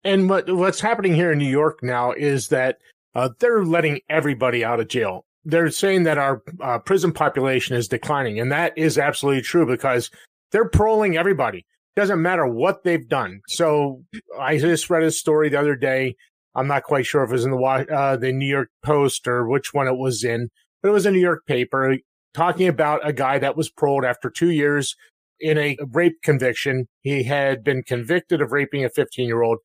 And 0.06 0.30
what 0.30 0.50
what's 0.50 0.80
happening 0.80 1.14
here 1.14 1.34
in 1.34 1.38
New 1.38 1.50
York 1.50 1.84
now 1.84 2.14
is 2.14 2.48
that 2.48 2.78
uh, 3.14 3.28
they're 3.40 3.66
letting 3.66 4.00
everybody 4.10 4.64
out 4.64 4.80
of 4.80 4.88
jail. 4.88 5.26
They're 5.44 5.70
saying 5.70 6.04
that 6.04 6.18
our 6.18 6.42
uh, 6.62 6.80
prison 6.80 7.12
population 7.12 7.76
is 7.76 7.90
declining, 7.90 8.40
and 8.40 8.54
that 8.54 8.72
is 8.78 8.98
absolutely 8.98 9.42
true 9.42 9.66
because 9.66 10.10
they're 10.52 10.70
paroling 10.70 11.18
everybody. 11.18 11.66
Doesn't 11.98 12.22
matter 12.22 12.48
what 12.48 12.86
they've 12.86 13.08
done. 13.10 13.42
So 13.50 14.02
I 14.40 14.58
just 14.60 14.90
read 14.90 15.04
a 15.04 15.12
story 15.12 15.50
the 15.50 15.60
other 15.60 15.76
day. 15.76 16.16
I'm 16.56 16.68
not 16.68 16.84
quite 16.84 17.06
sure 17.06 17.24
if 17.24 17.30
it 17.30 17.34
was 17.34 17.46
in 17.46 17.52
the 17.52 17.58
uh, 17.58 18.18
the 18.18 18.32
New 18.32 18.48
York 18.48 18.70
Post 18.84 19.28
or 19.28 19.48
which 19.48 19.74
one 19.74 19.88
it 19.88 19.98
was 19.98 20.24
in, 20.24 20.50
but 20.82 20.90
it 20.90 20.94
was 20.94 21.06
a 21.06 21.12
New 21.12 21.20
York 21.20 21.46
paper 21.46 21.98
talking 22.34 22.68
about 22.68 23.08
a 23.08 23.14
guy 23.14 23.40
that 23.40 23.58
was 23.58 23.70
paroled 23.70 24.06
after 24.06 24.30
two 24.30 24.52
years 24.52 24.96
in 25.40 25.58
a 25.58 25.78
rape 25.92 26.22
conviction. 26.24 26.88
He 27.02 27.24
had 27.24 27.64
been 27.64 27.84
convicted 27.84 28.42
of 28.42 28.52
raping 28.52 28.84
a 28.86 28.90
15 28.90 29.28
year 29.28 29.42
old 29.42 29.60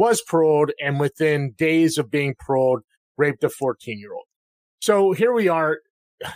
was 0.00 0.22
paroled 0.22 0.70
and 0.80 0.98
within 0.98 1.52
days 1.58 1.98
of 1.98 2.10
being 2.10 2.34
paroled, 2.46 2.80
raped 3.18 3.44
a 3.44 3.50
14 3.50 3.98
year 3.98 4.14
old. 4.14 4.24
So 4.80 5.12
here 5.12 5.32
we 5.32 5.48
are. 5.48 5.78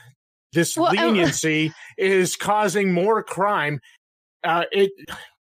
This 0.53 0.77
well, 0.77 0.93
leniency 0.93 1.73
is 1.99 2.37
causing 2.37 2.93
more 2.93 3.25
crime. 3.25 3.81
Uh, 4.45 4.67
it, 4.71 4.93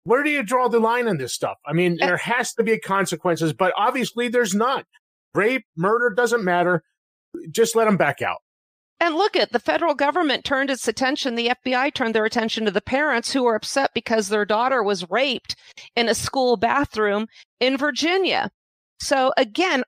where 0.03 0.23
do 0.23 0.29
you 0.29 0.43
draw 0.43 0.67
the 0.67 0.79
line 0.79 1.07
on 1.07 1.17
this 1.17 1.33
stuff? 1.33 1.57
I 1.65 1.73
mean, 1.73 1.97
there 1.99 2.17
has 2.23 2.53
to 2.53 2.63
be 2.63 2.79
consequences, 2.79 3.53
but 3.53 3.73
obviously 3.77 4.27
there's 4.27 4.55
not. 4.55 4.85
Rape, 5.33 5.65
murder 5.77 6.09
doesn't 6.09 6.43
matter. 6.43 6.83
Just 7.49 7.75
let 7.75 7.85
them 7.85 7.97
back 7.97 8.21
out. 8.21 8.39
And 8.99 9.15
look 9.15 9.35
at 9.35 9.51
the 9.51 9.59
federal 9.59 9.95
government 9.95 10.45
turned 10.45 10.69
its 10.69 10.87
attention, 10.87 11.33
the 11.33 11.51
FBI 11.65 11.91
turned 11.93 12.13
their 12.13 12.25
attention 12.25 12.65
to 12.65 12.71
the 12.71 12.81
parents 12.81 13.33
who 13.33 13.43
were 13.43 13.55
upset 13.55 13.89
because 13.95 14.29
their 14.29 14.45
daughter 14.45 14.83
was 14.83 15.09
raped 15.09 15.55
in 15.95 16.07
a 16.07 16.13
school 16.13 16.55
bathroom 16.55 17.25
in 17.59 17.77
Virginia. 17.77 18.51
So 18.99 19.33
again, 19.37 19.83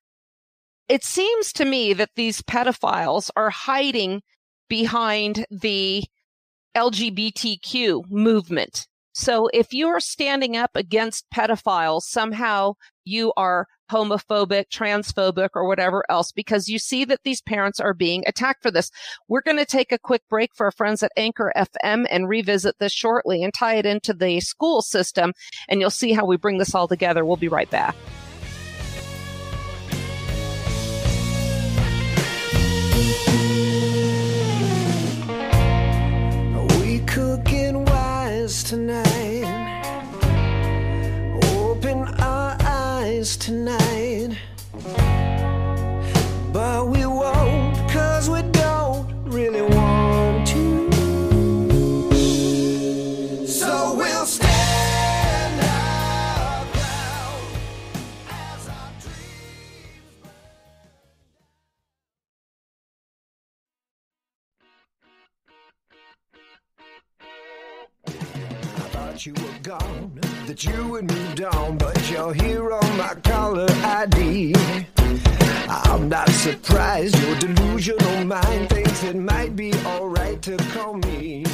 it 0.89 1.03
seems 1.03 1.53
to 1.53 1.65
me 1.65 1.93
that 1.93 2.09
these 2.15 2.41
pedophiles 2.41 3.29
are 3.35 3.51
hiding 3.51 4.23
behind 4.67 5.45
the 5.51 6.03
LGBTQ 6.75 8.09
movement. 8.09 8.87
So 9.13 9.47
if 9.53 9.73
you're 9.73 9.99
standing 9.99 10.57
up 10.57 10.71
against 10.75 11.29
pedophiles, 11.33 12.01
somehow 12.01 12.73
you 13.05 13.31
are 13.37 13.67
homophobic, 13.91 14.65
transphobic, 14.73 15.49
or 15.53 15.67
whatever 15.67 16.03
else, 16.09 16.31
because 16.31 16.67
you 16.67 16.79
see 16.79 17.05
that 17.05 17.19
these 17.23 17.41
parents 17.41 17.79
are 17.79 17.93
being 17.93 18.23
attacked 18.25 18.63
for 18.63 18.71
this. 18.71 18.89
We're 19.27 19.41
going 19.41 19.57
to 19.57 19.65
take 19.65 19.91
a 19.91 19.99
quick 19.99 20.23
break 20.29 20.49
for 20.55 20.65
our 20.65 20.71
friends 20.71 21.03
at 21.03 21.11
Anchor 21.15 21.53
FM 21.55 22.07
and 22.09 22.27
revisit 22.27 22.79
this 22.79 22.91
shortly 22.91 23.43
and 23.43 23.53
tie 23.53 23.75
it 23.75 23.85
into 23.85 24.13
the 24.13 24.39
school 24.39 24.81
system. 24.81 25.33
And 25.69 25.79
you'll 25.79 25.91
see 25.91 26.13
how 26.13 26.25
we 26.25 26.37
bring 26.37 26.57
this 26.57 26.73
all 26.73 26.87
together. 26.87 27.23
We'll 27.23 27.37
be 27.37 27.49
right 27.49 27.69
back. 27.69 27.95
Tonight. 38.73 39.02
Eyes 43.23 43.37
tonight. 69.17 69.25
you 69.25 69.33
were 69.43 69.59
gone, 69.61 70.19
that 70.47 70.63
you 70.63 70.87
would 70.87 71.11
moved 71.11 71.41
on, 71.43 71.77
but 71.77 72.09
you're 72.09 72.33
here 72.33 72.71
on 72.71 72.97
my 72.97 73.15
caller 73.23 73.67
ID. 73.69 74.55
I'm 75.67 76.09
not 76.09 76.29
surprised 76.29 77.17
your 77.21 77.35
delusional 77.39 78.25
mind 78.25 78.69
thinks 78.69 79.03
it 79.03 79.15
might 79.15 79.55
be 79.55 79.73
alright 79.85 80.41
to 80.43 80.57
call 80.57 80.95
me. 80.95 81.45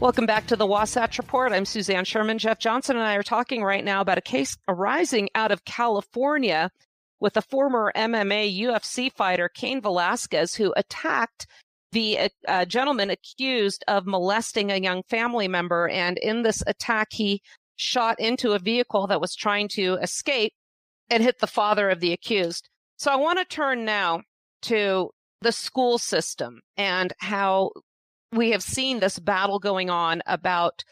Welcome 0.00 0.26
back 0.26 0.46
to 0.46 0.56
the 0.56 0.66
Wasatch 0.66 1.18
Report. 1.18 1.52
I'm 1.52 1.64
Suzanne 1.64 2.04
Sherman. 2.04 2.38
Jeff 2.38 2.60
Johnson 2.60 2.96
and 2.96 3.04
I 3.04 3.14
are 3.14 3.24
talking 3.24 3.64
right 3.64 3.84
now 3.84 4.00
about 4.00 4.18
a 4.18 4.22
case 4.22 4.56
arising 4.68 5.28
out 5.34 5.50
of 5.50 5.64
California 5.64 6.70
with 7.18 7.36
a 7.36 7.42
former 7.42 7.92
MMA 7.96 8.60
UFC 8.60 9.12
fighter, 9.12 9.48
Cain 9.48 9.80
Velasquez, 9.80 10.54
who 10.54 10.72
attacked 10.76 11.48
the 11.92 12.18
uh, 12.18 12.28
uh, 12.46 12.64
gentleman 12.64 13.10
accused 13.10 13.84
of 13.88 14.06
molesting 14.06 14.70
a 14.70 14.76
young 14.76 15.02
family 15.08 15.48
member. 15.48 15.88
And 15.88 16.18
in 16.18 16.42
this 16.42 16.62
attack, 16.66 17.08
he 17.12 17.42
shot 17.76 18.18
into 18.20 18.52
a 18.52 18.58
vehicle 18.58 19.06
that 19.06 19.20
was 19.20 19.34
trying 19.34 19.68
to 19.68 19.94
escape 20.02 20.52
and 21.10 21.22
hit 21.22 21.38
the 21.38 21.46
father 21.46 21.88
of 21.90 22.00
the 22.00 22.12
accused. 22.12 22.68
So 22.98 23.10
I 23.10 23.16
want 23.16 23.38
to 23.38 23.44
turn 23.44 23.84
now 23.84 24.22
to 24.62 25.10
the 25.40 25.52
school 25.52 25.98
system 25.98 26.60
and 26.76 27.12
how 27.18 27.70
we 28.32 28.50
have 28.50 28.62
seen 28.62 29.00
this 29.00 29.18
battle 29.18 29.58
going 29.58 29.88
on 29.88 30.22
about 30.26 30.82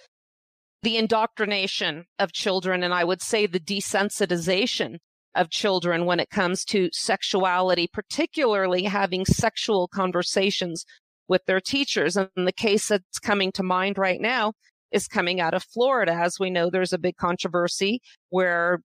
the 0.83 0.97
indoctrination 0.97 2.05
of 2.19 2.33
children 2.33 2.85
and 2.85 2.95
I 2.95 3.03
would 3.03 3.21
say 3.21 3.47
the 3.47 3.59
desensitization 3.59 4.99
of 5.37 5.51
children 5.51 6.07
when 6.07 6.21
it 6.21 6.31
comes 6.31 6.65
to 6.67 6.89
sexuality, 6.93 7.89
particularly 7.93 8.85
having 8.85 9.25
sexual 9.25 9.89
conversations 9.89 10.85
with 11.29 11.45
their 11.47 11.61
teachers. 11.61 12.17
And 12.17 12.29
the 12.37 12.53
case 12.53 12.89
that's 12.89 13.19
coming 13.19 13.53
to 13.53 13.63
mind 13.63 13.99
right 13.99 14.21
now 14.21 14.53
is 14.93 15.09
coming 15.09 15.41
out 15.41 15.55
of 15.55 15.65
Florida. 15.65 16.13
As 16.13 16.39
we 16.39 16.51
know, 16.51 16.71
there's 16.71 16.93
a 16.93 16.99
big 16.99 17.17
controversy 17.17 18.01
where 18.31 18.81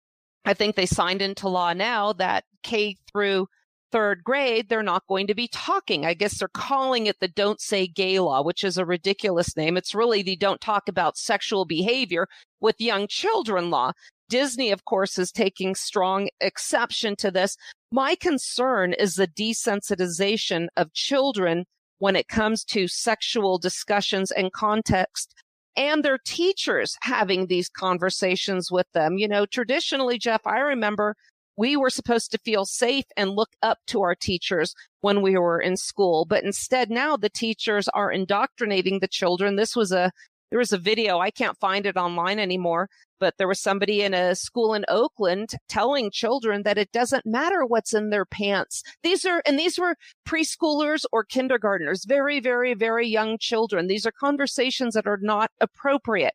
I 0.45 0.53
think 0.53 0.75
they 0.75 0.85
signed 0.85 1.21
into 1.21 1.47
law 1.47 1.73
now 1.73 2.13
that 2.13 2.43
K 2.63 2.97
through 3.11 3.47
third 3.91 4.23
grade, 4.23 4.69
they're 4.69 4.83
not 4.83 5.07
going 5.07 5.27
to 5.27 5.35
be 5.35 5.47
talking. 5.47 6.05
I 6.05 6.13
guess 6.13 6.39
they're 6.39 6.47
calling 6.47 7.05
it 7.07 7.19
the 7.19 7.27
Don't 7.27 7.61
Say 7.61 7.87
Gay 7.87 8.19
Law, 8.19 8.41
which 8.43 8.63
is 8.63 8.77
a 8.77 8.85
ridiculous 8.85 9.55
name. 9.55 9.77
It's 9.77 9.95
really 9.95 10.21
the 10.23 10.35
Don't 10.35 10.61
Talk 10.61 10.87
About 10.87 11.17
Sexual 11.17 11.65
Behavior 11.65 12.27
with 12.59 12.79
Young 12.79 13.07
Children 13.07 13.69
Law. 13.69 13.91
Disney, 14.29 14.71
of 14.71 14.85
course, 14.85 15.19
is 15.19 15.31
taking 15.31 15.75
strong 15.75 16.29
exception 16.39 17.15
to 17.17 17.31
this. 17.31 17.57
My 17.91 18.15
concern 18.15 18.93
is 18.93 19.15
the 19.15 19.27
desensitization 19.27 20.67
of 20.77 20.93
children 20.93 21.65
when 21.99 22.15
it 22.15 22.29
comes 22.29 22.63
to 22.63 22.87
sexual 22.87 23.57
discussions 23.57 24.31
and 24.31 24.53
context 24.53 25.35
and 25.75 26.03
their 26.03 26.17
teachers 26.25 26.97
having 27.01 27.47
these 27.47 27.69
conversations 27.69 28.71
with 28.71 28.87
them. 28.93 29.17
You 29.17 29.27
know, 29.27 29.45
traditionally, 29.45 30.17
Jeff, 30.17 30.45
I 30.45 30.59
remember 30.59 31.15
we 31.57 31.75
were 31.75 31.89
supposed 31.89 32.31
to 32.31 32.37
feel 32.39 32.65
safe 32.65 33.05
and 33.17 33.31
look 33.31 33.51
up 33.61 33.79
to 33.87 34.01
our 34.01 34.15
teachers 34.15 34.73
when 35.01 35.21
we 35.21 35.37
were 35.37 35.59
in 35.59 35.77
school. 35.77 36.25
But 36.25 36.43
instead 36.43 36.89
now 36.89 37.17
the 37.17 37.29
teachers 37.29 37.87
are 37.89 38.11
indoctrinating 38.11 38.99
the 38.99 39.07
children. 39.07 39.55
This 39.55 39.75
was 39.75 39.91
a 39.91 40.11
there 40.51 40.59
was 40.59 40.73
a 40.73 40.77
video, 40.77 41.19
I 41.19 41.31
can't 41.31 41.57
find 41.57 41.85
it 41.85 41.95
online 41.95 42.37
anymore, 42.37 42.89
but 43.21 43.35
there 43.37 43.47
was 43.47 43.61
somebody 43.61 44.01
in 44.01 44.13
a 44.13 44.35
school 44.35 44.73
in 44.73 44.83
Oakland 44.89 45.51
telling 45.69 46.11
children 46.11 46.63
that 46.63 46.77
it 46.77 46.91
doesn't 46.91 47.25
matter 47.25 47.65
what's 47.65 47.93
in 47.93 48.09
their 48.09 48.25
pants. 48.25 48.83
These 49.01 49.23
are, 49.23 49.41
and 49.45 49.57
these 49.57 49.79
were 49.79 49.95
preschoolers 50.27 51.05
or 51.13 51.23
kindergartners, 51.23 52.03
very, 52.03 52.41
very, 52.41 52.73
very 52.73 53.07
young 53.07 53.37
children. 53.39 53.87
These 53.87 54.05
are 54.05 54.11
conversations 54.11 54.93
that 54.95 55.07
are 55.07 55.19
not 55.21 55.51
appropriate. 55.61 56.33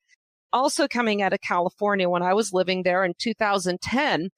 Also 0.50 0.88
coming 0.88 1.20
out 1.20 1.34
of 1.34 1.42
California 1.42 2.08
when 2.08 2.22
I 2.22 2.32
was 2.32 2.54
living 2.54 2.84
there 2.84 3.04
in 3.04 3.12
2010, 3.18 4.30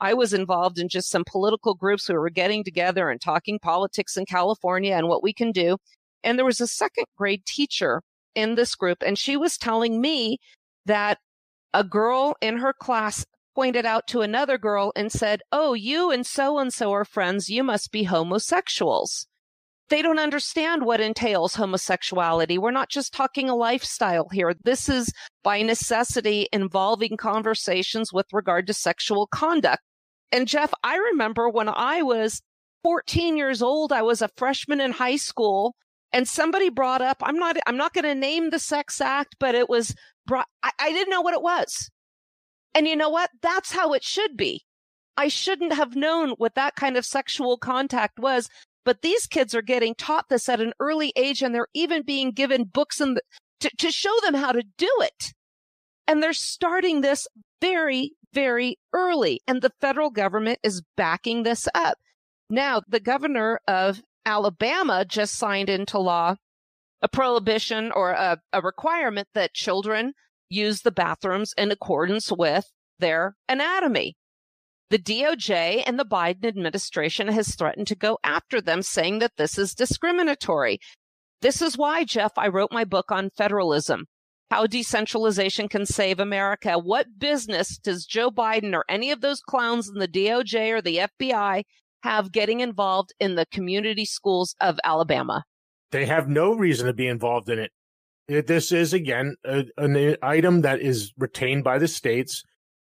I 0.00 0.14
was 0.14 0.32
involved 0.32 0.78
in 0.78 0.88
just 0.88 1.10
some 1.10 1.24
political 1.26 1.74
groups 1.74 2.06
who 2.06 2.14
were 2.14 2.30
getting 2.30 2.64
together 2.64 3.10
and 3.10 3.20
talking 3.20 3.58
politics 3.58 4.16
in 4.16 4.26
California 4.26 4.94
and 4.94 5.08
what 5.08 5.22
we 5.22 5.32
can 5.32 5.52
do. 5.52 5.78
And 6.22 6.38
there 6.38 6.44
was 6.44 6.60
a 6.60 6.66
second 6.66 7.06
grade 7.16 7.44
teacher 7.46 8.02
in 8.34 8.54
this 8.54 8.74
group 8.74 8.98
and 9.04 9.18
she 9.18 9.36
was 9.36 9.56
telling 9.56 10.00
me 10.00 10.38
that 10.84 11.18
a 11.72 11.82
girl 11.82 12.36
in 12.40 12.58
her 12.58 12.72
class 12.72 13.24
pointed 13.54 13.86
out 13.86 14.06
to 14.08 14.20
another 14.20 14.58
girl 14.58 14.92
and 14.94 15.10
said, 15.10 15.40
Oh, 15.50 15.72
you 15.72 16.10
and 16.10 16.26
so 16.26 16.58
and 16.58 16.72
so 16.72 16.92
are 16.92 17.04
friends. 17.04 17.48
You 17.48 17.64
must 17.64 17.90
be 17.90 18.04
homosexuals. 18.04 19.26
They 19.88 20.02
don't 20.02 20.18
understand 20.18 20.84
what 20.84 21.00
entails 21.00 21.54
homosexuality. 21.54 22.58
We're 22.58 22.72
not 22.72 22.90
just 22.90 23.14
talking 23.14 23.48
a 23.48 23.54
lifestyle 23.54 24.28
here. 24.32 24.52
This 24.64 24.88
is 24.88 25.12
by 25.44 25.62
necessity 25.62 26.48
involving 26.52 27.16
conversations 27.16 28.12
with 28.12 28.26
regard 28.32 28.66
to 28.66 28.74
sexual 28.74 29.28
conduct. 29.28 29.82
And 30.32 30.48
Jeff, 30.48 30.72
I 30.82 30.96
remember 30.96 31.48
when 31.48 31.68
I 31.68 32.02
was 32.02 32.42
14 32.82 33.36
years 33.36 33.62
old, 33.62 33.92
I 33.92 34.02
was 34.02 34.22
a 34.22 34.30
freshman 34.36 34.80
in 34.80 34.92
high 34.92 35.16
school 35.16 35.74
and 36.12 36.26
somebody 36.26 36.68
brought 36.68 37.02
up, 37.02 37.18
I'm 37.22 37.38
not, 37.38 37.56
I'm 37.66 37.76
not 37.76 37.92
going 37.92 38.04
to 38.04 38.14
name 38.14 38.50
the 38.50 38.58
sex 38.58 39.00
act, 39.00 39.36
but 39.38 39.54
it 39.54 39.68
was 39.68 39.94
brought, 40.26 40.48
I, 40.62 40.72
I 40.80 40.92
didn't 40.92 41.10
know 41.10 41.20
what 41.20 41.34
it 41.34 41.42
was. 41.42 41.90
And 42.74 42.86
you 42.86 42.96
know 42.96 43.10
what? 43.10 43.30
That's 43.42 43.72
how 43.72 43.92
it 43.92 44.04
should 44.04 44.36
be. 44.36 44.64
I 45.16 45.28
shouldn't 45.28 45.72
have 45.72 45.96
known 45.96 46.30
what 46.36 46.54
that 46.56 46.76
kind 46.76 46.96
of 46.96 47.06
sexual 47.06 47.56
contact 47.56 48.18
was 48.18 48.48
but 48.86 49.02
these 49.02 49.26
kids 49.26 49.52
are 49.52 49.62
getting 49.62 49.96
taught 49.96 50.28
this 50.28 50.48
at 50.48 50.60
an 50.60 50.72
early 50.78 51.12
age 51.16 51.42
and 51.42 51.52
they're 51.52 51.66
even 51.74 52.02
being 52.02 52.30
given 52.30 52.62
books 52.62 52.98
the, 52.98 53.20
to, 53.58 53.70
to 53.78 53.90
show 53.90 54.14
them 54.22 54.34
how 54.34 54.52
to 54.52 54.62
do 54.78 54.88
it. 55.00 55.34
And 56.06 56.22
they're 56.22 56.32
starting 56.32 57.00
this 57.00 57.26
very, 57.60 58.12
very 58.36 58.76
early. 58.92 59.40
And 59.48 59.62
the 59.62 59.72
federal 59.80 60.10
government 60.10 60.58
is 60.62 60.82
backing 60.94 61.42
this 61.42 61.66
up. 61.74 61.96
Now, 62.50 62.82
the 62.86 63.00
governor 63.00 63.60
of 63.66 64.02
Alabama 64.26 65.06
just 65.06 65.38
signed 65.38 65.70
into 65.70 65.98
law 65.98 66.36
a 67.00 67.08
prohibition 67.08 67.90
or 67.92 68.10
a, 68.10 68.38
a 68.52 68.60
requirement 68.60 69.28
that 69.32 69.54
children 69.54 70.12
use 70.50 70.82
the 70.82 70.92
bathrooms 70.92 71.54
in 71.56 71.70
accordance 71.70 72.30
with 72.30 72.66
their 72.98 73.36
anatomy. 73.48 74.16
The 74.90 74.98
DOJ 74.98 75.82
and 75.86 75.98
the 75.98 76.04
Biden 76.04 76.44
administration 76.44 77.28
has 77.28 77.54
threatened 77.54 77.86
to 77.88 77.96
go 77.96 78.18
after 78.22 78.60
them, 78.60 78.82
saying 78.82 79.18
that 79.20 79.32
this 79.38 79.58
is 79.58 79.74
discriminatory. 79.74 80.78
This 81.40 81.62
is 81.62 81.78
why, 81.78 82.04
Jeff, 82.04 82.32
I 82.36 82.48
wrote 82.48 82.70
my 82.70 82.84
book 82.84 83.10
on 83.10 83.30
federalism. 83.30 84.04
How 84.50 84.66
decentralization 84.66 85.68
can 85.68 85.86
save 85.86 86.20
America. 86.20 86.78
What 86.78 87.18
business 87.18 87.78
does 87.78 88.06
Joe 88.06 88.30
Biden 88.30 88.74
or 88.74 88.84
any 88.88 89.10
of 89.10 89.20
those 89.20 89.40
clowns 89.40 89.88
in 89.88 89.98
the 89.98 90.08
DOJ 90.08 90.70
or 90.70 90.80
the 90.80 91.08
FBI 91.20 91.64
have 92.02 92.30
getting 92.30 92.60
involved 92.60 93.12
in 93.18 93.34
the 93.34 93.46
community 93.46 94.04
schools 94.04 94.54
of 94.60 94.78
Alabama? 94.84 95.44
They 95.90 96.06
have 96.06 96.28
no 96.28 96.54
reason 96.54 96.86
to 96.86 96.92
be 96.92 97.08
involved 97.08 97.48
in 97.48 97.58
it. 97.58 97.72
This 98.46 98.72
is, 98.72 98.92
again, 98.92 99.36
a, 99.44 99.64
an 99.78 100.16
item 100.22 100.62
that 100.62 100.80
is 100.80 101.12
retained 101.16 101.64
by 101.64 101.78
the 101.78 101.88
states 101.88 102.44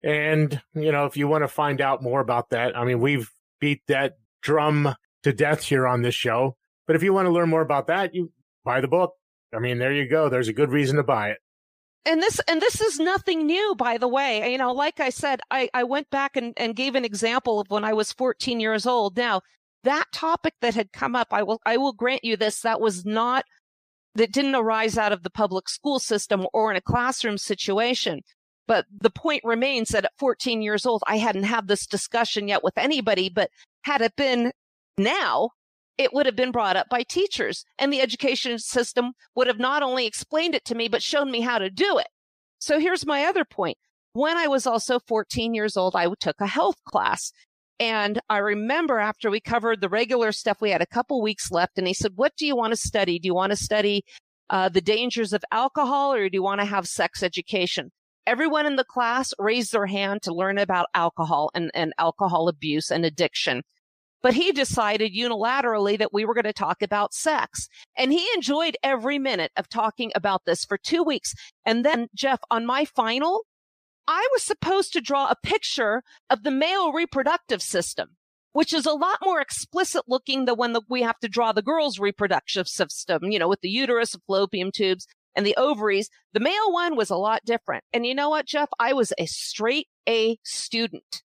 and, 0.03 0.61
you 0.75 0.93
know, 0.93 1.05
if 1.07 1.17
you 1.17 1.29
want 1.29 1.45
to 1.45 1.49
find 1.49 1.81
out 1.81 2.03
more 2.03 2.21
about 2.21 2.51
that, 2.51 2.77
I 2.77 2.85
mean, 2.85 3.01
we've 3.01 3.31
beat 3.61 3.83
that 3.89 4.15
drum 4.43 4.95
to 5.23 5.33
death 5.33 5.65
here 5.65 5.87
on 5.87 6.03
this 6.03 6.15
show. 6.15 6.57
But 6.87 6.97
if 6.97 7.03
you 7.03 7.13
want 7.13 7.27
to 7.27 7.33
learn 7.33 7.51
more 7.51 7.61
about 7.61 7.89
that, 7.89 8.15
you 8.15 8.33
buy 8.65 8.81
the 8.81 8.89
book. 8.89 9.13
I 9.55 9.59
mean, 9.59 9.79
there 9.79 9.93
you 9.93 10.09
go. 10.09 10.29
There's 10.29 10.49
a 10.49 10.53
good 10.53 10.71
reason 10.71 10.97
to 10.97 11.03
buy 11.03 11.31
it. 11.31 11.39
And 12.07 12.23
this 12.23 12.41
and 12.49 12.63
this 12.63 12.81
is 12.81 12.99
nothing 12.99 13.47
new, 13.47 13.75
by 13.77 13.99
the 13.99 14.09
way. 14.09 14.51
You 14.51 14.59
know, 14.59 14.73
like 14.73 15.01
I 15.01 15.11
said, 15.11 15.41
I, 15.51 15.69
I 15.75 15.85
went 15.85 16.09
back 16.11 16.37
and, 16.37 16.55
and 16.57 16.75
gave 16.75 16.95
an 16.95 17.05
example 17.05 17.61
of 17.61 17.69
when 17.69 17.85
I 17.85 17.93
was 17.93 18.13
14 18.13 18.59
years 18.59 18.87
old. 18.87 19.17
Now, 19.17 19.43
that 19.85 20.07
topic 20.13 20.55
that 20.63 20.75
had 20.75 20.93
come 20.93 21.15
up, 21.15 21.29
I 21.31 21.43
will 21.43 21.61
I 21.67 21.77
will 21.77 21.93
grant 21.93 22.25
you 22.25 22.37
this, 22.37 22.61
that 22.63 22.81
was 22.81 23.05
not 23.05 23.45
that 24.15 24.33
didn't 24.33 24.55
arise 24.55 24.99
out 24.99 25.13
of 25.13 25.23
the 25.23 25.31
public 25.31 25.69
school 25.69 25.99
system 25.99 26.47
or 26.53 26.71
in 26.71 26.77
a 26.77 26.81
classroom 26.81 27.39
situation. 27.39 28.23
But 28.67 28.87
the 28.91 29.11
point 29.11 29.43
remains 29.45 29.91
that 29.91 30.05
at 30.05 30.13
14 30.19 30.63
years 30.63 30.87
old, 30.87 31.03
I 31.07 31.19
hadn't 31.19 31.45
had 31.45 31.69
this 31.69 31.87
discussion 31.87 32.49
yet 32.49 32.65
with 32.65 32.77
anybody. 32.79 33.29
But 33.29 33.51
had 33.83 34.01
it 34.01 34.17
been 34.17 34.53
now, 34.97 35.51
it 35.99 36.13
would 36.13 36.27
have 36.27 36.37
been 36.37 36.53
brought 36.53 36.77
up 36.77 36.89
by 36.89 37.03
teachers 37.03 37.65
and 37.79 37.93
the 37.93 38.01
education 38.01 38.59
system 38.59 39.13
would 39.35 39.47
have 39.47 39.59
not 39.59 39.83
only 39.83 40.07
explained 40.07 40.55
it 40.55 40.65
to 40.67 40.75
me, 40.75 40.89
but 40.89 41.03
shown 41.03 41.31
me 41.31 41.41
how 41.41 41.59
to 41.59 41.71
do 41.71 41.99
it. 41.99 42.09
So 42.59 42.79
here's 42.79 43.07
my 43.07 43.25
other 43.25 43.45
point. 43.45 43.79
When 44.13 44.37
I 44.37 44.49
was 44.49 44.67
also 44.67 44.99
14 44.99 45.55
years 45.55 45.77
old, 45.77 45.95
I 45.95 46.09
took 46.19 46.41
a 46.41 46.47
health 46.47 46.83
class. 46.85 47.33
And 47.79 48.21
I 48.29 48.39
remember 48.39 48.99
after 48.99 49.31
we 49.31 49.41
covered 49.41 49.81
the 49.81 49.89
regular 49.89 50.33
stuff, 50.33 50.61
we 50.61 50.71
had 50.71 50.83
a 50.83 50.87
couple 50.87 51.23
weeks 51.23 51.51
left. 51.51 51.79
And 51.79 51.87
he 51.87 51.95
said, 51.95 52.13
What 52.17 52.33
do 52.37 52.47
you 52.47 52.55
want 52.57 52.73
to 52.73 52.77
study? 52.77 53.19
Do 53.19 53.27
you 53.27 53.35
want 53.35 53.51
to 53.51 53.57
study 53.57 54.05
uh, 54.51 54.69
the 54.69 54.81
dangers 54.83 55.33
of 55.33 55.45
alcohol 55.53 56.13
or 56.13 56.29
do 56.29 56.37
you 56.37 56.43
want 56.43 56.61
to 56.61 56.67
have 56.67 56.87
sex 56.87 57.23
education? 57.23 57.91
everyone 58.31 58.65
in 58.65 58.77
the 58.77 58.85
class 58.85 59.33
raised 59.39 59.73
their 59.73 59.87
hand 59.87 60.23
to 60.23 60.33
learn 60.33 60.57
about 60.57 60.87
alcohol 60.95 61.51
and, 61.53 61.71
and 61.75 61.93
alcohol 61.99 62.49
abuse 62.49 62.91
and 62.91 63.05
addiction. 63.05 63.63
But 64.23 64.35
he 64.35 64.53
decided 64.53 65.15
unilaterally 65.15 65.99
that 65.99 66.13
we 66.13 66.25
were 66.25 66.35
going 66.35 66.45
to 66.45 66.53
talk 66.53 66.83
about 66.83 67.15
sex. 67.15 67.69
And 67.97 68.13
he 68.13 68.27
enjoyed 68.35 68.77
every 68.83 69.19
minute 69.19 69.53
of 69.57 69.69
talking 69.69 70.13
about 70.15 70.45
this 70.45 70.65
for 70.65 70.77
two 70.77 71.03
weeks. 71.03 71.35
And 71.65 71.85
then, 71.85 72.09
Jeff, 72.15 72.41
on 72.51 72.67
my 72.67 72.85
final, 72.85 73.47
I 74.07 74.27
was 74.33 74.43
supposed 74.43 74.93
to 74.93 75.01
draw 75.01 75.29
a 75.29 75.37
picture 75.43 76.03
of 76.29 76.43
the 76.43 76.51
male 76.51 76.93
reproductive 76.93 77.63
system, 77.63 78.17
which 78.53 78.75
is 78.75 78.85
a 78.85 78.93
lot 78.93 79.19
more 79.23 79.41
explicit 79.41 80.03
looking 80.09 80.45
than 80.45 80.57
when 80.57 80.73
the, 80.73 80.83
we 80.89 81.03
have 81.03 81.19
to 81.21 81.29
draw 81.29 81.53
the 81.53 81.63
girl's 81.63 81.99
reproductive 81.99 82.69
system, 82.69 83.25
you 83.25 83.39
know, 83.39 83.49
with 83.49 83.61
the 83.61 83.71
uterus, 83.71 84.17
fallopian 84.27 84.73
tubes, 84.73 85.07
and 85.37 85.47
the 85.47 85.57
ovaries. 85.57 86.11
The 86.33 86.41
male 86.41 86.73
one 86.73 86.97
was 86.97 87.09
a 87.09 87.17
lot 87.17 87.45
different. 87.47 87.85
And 87.93 88.05
you 88.05 88.15
know 88.15 88.29
what, 88.29 88.47
Jeff? 88.47 88.69
I 88.79 88.93
was 88.93 89.13
a 89.17 89.27
straight 89.27 89.87
A 90.09 90.39
student 90.43 91.23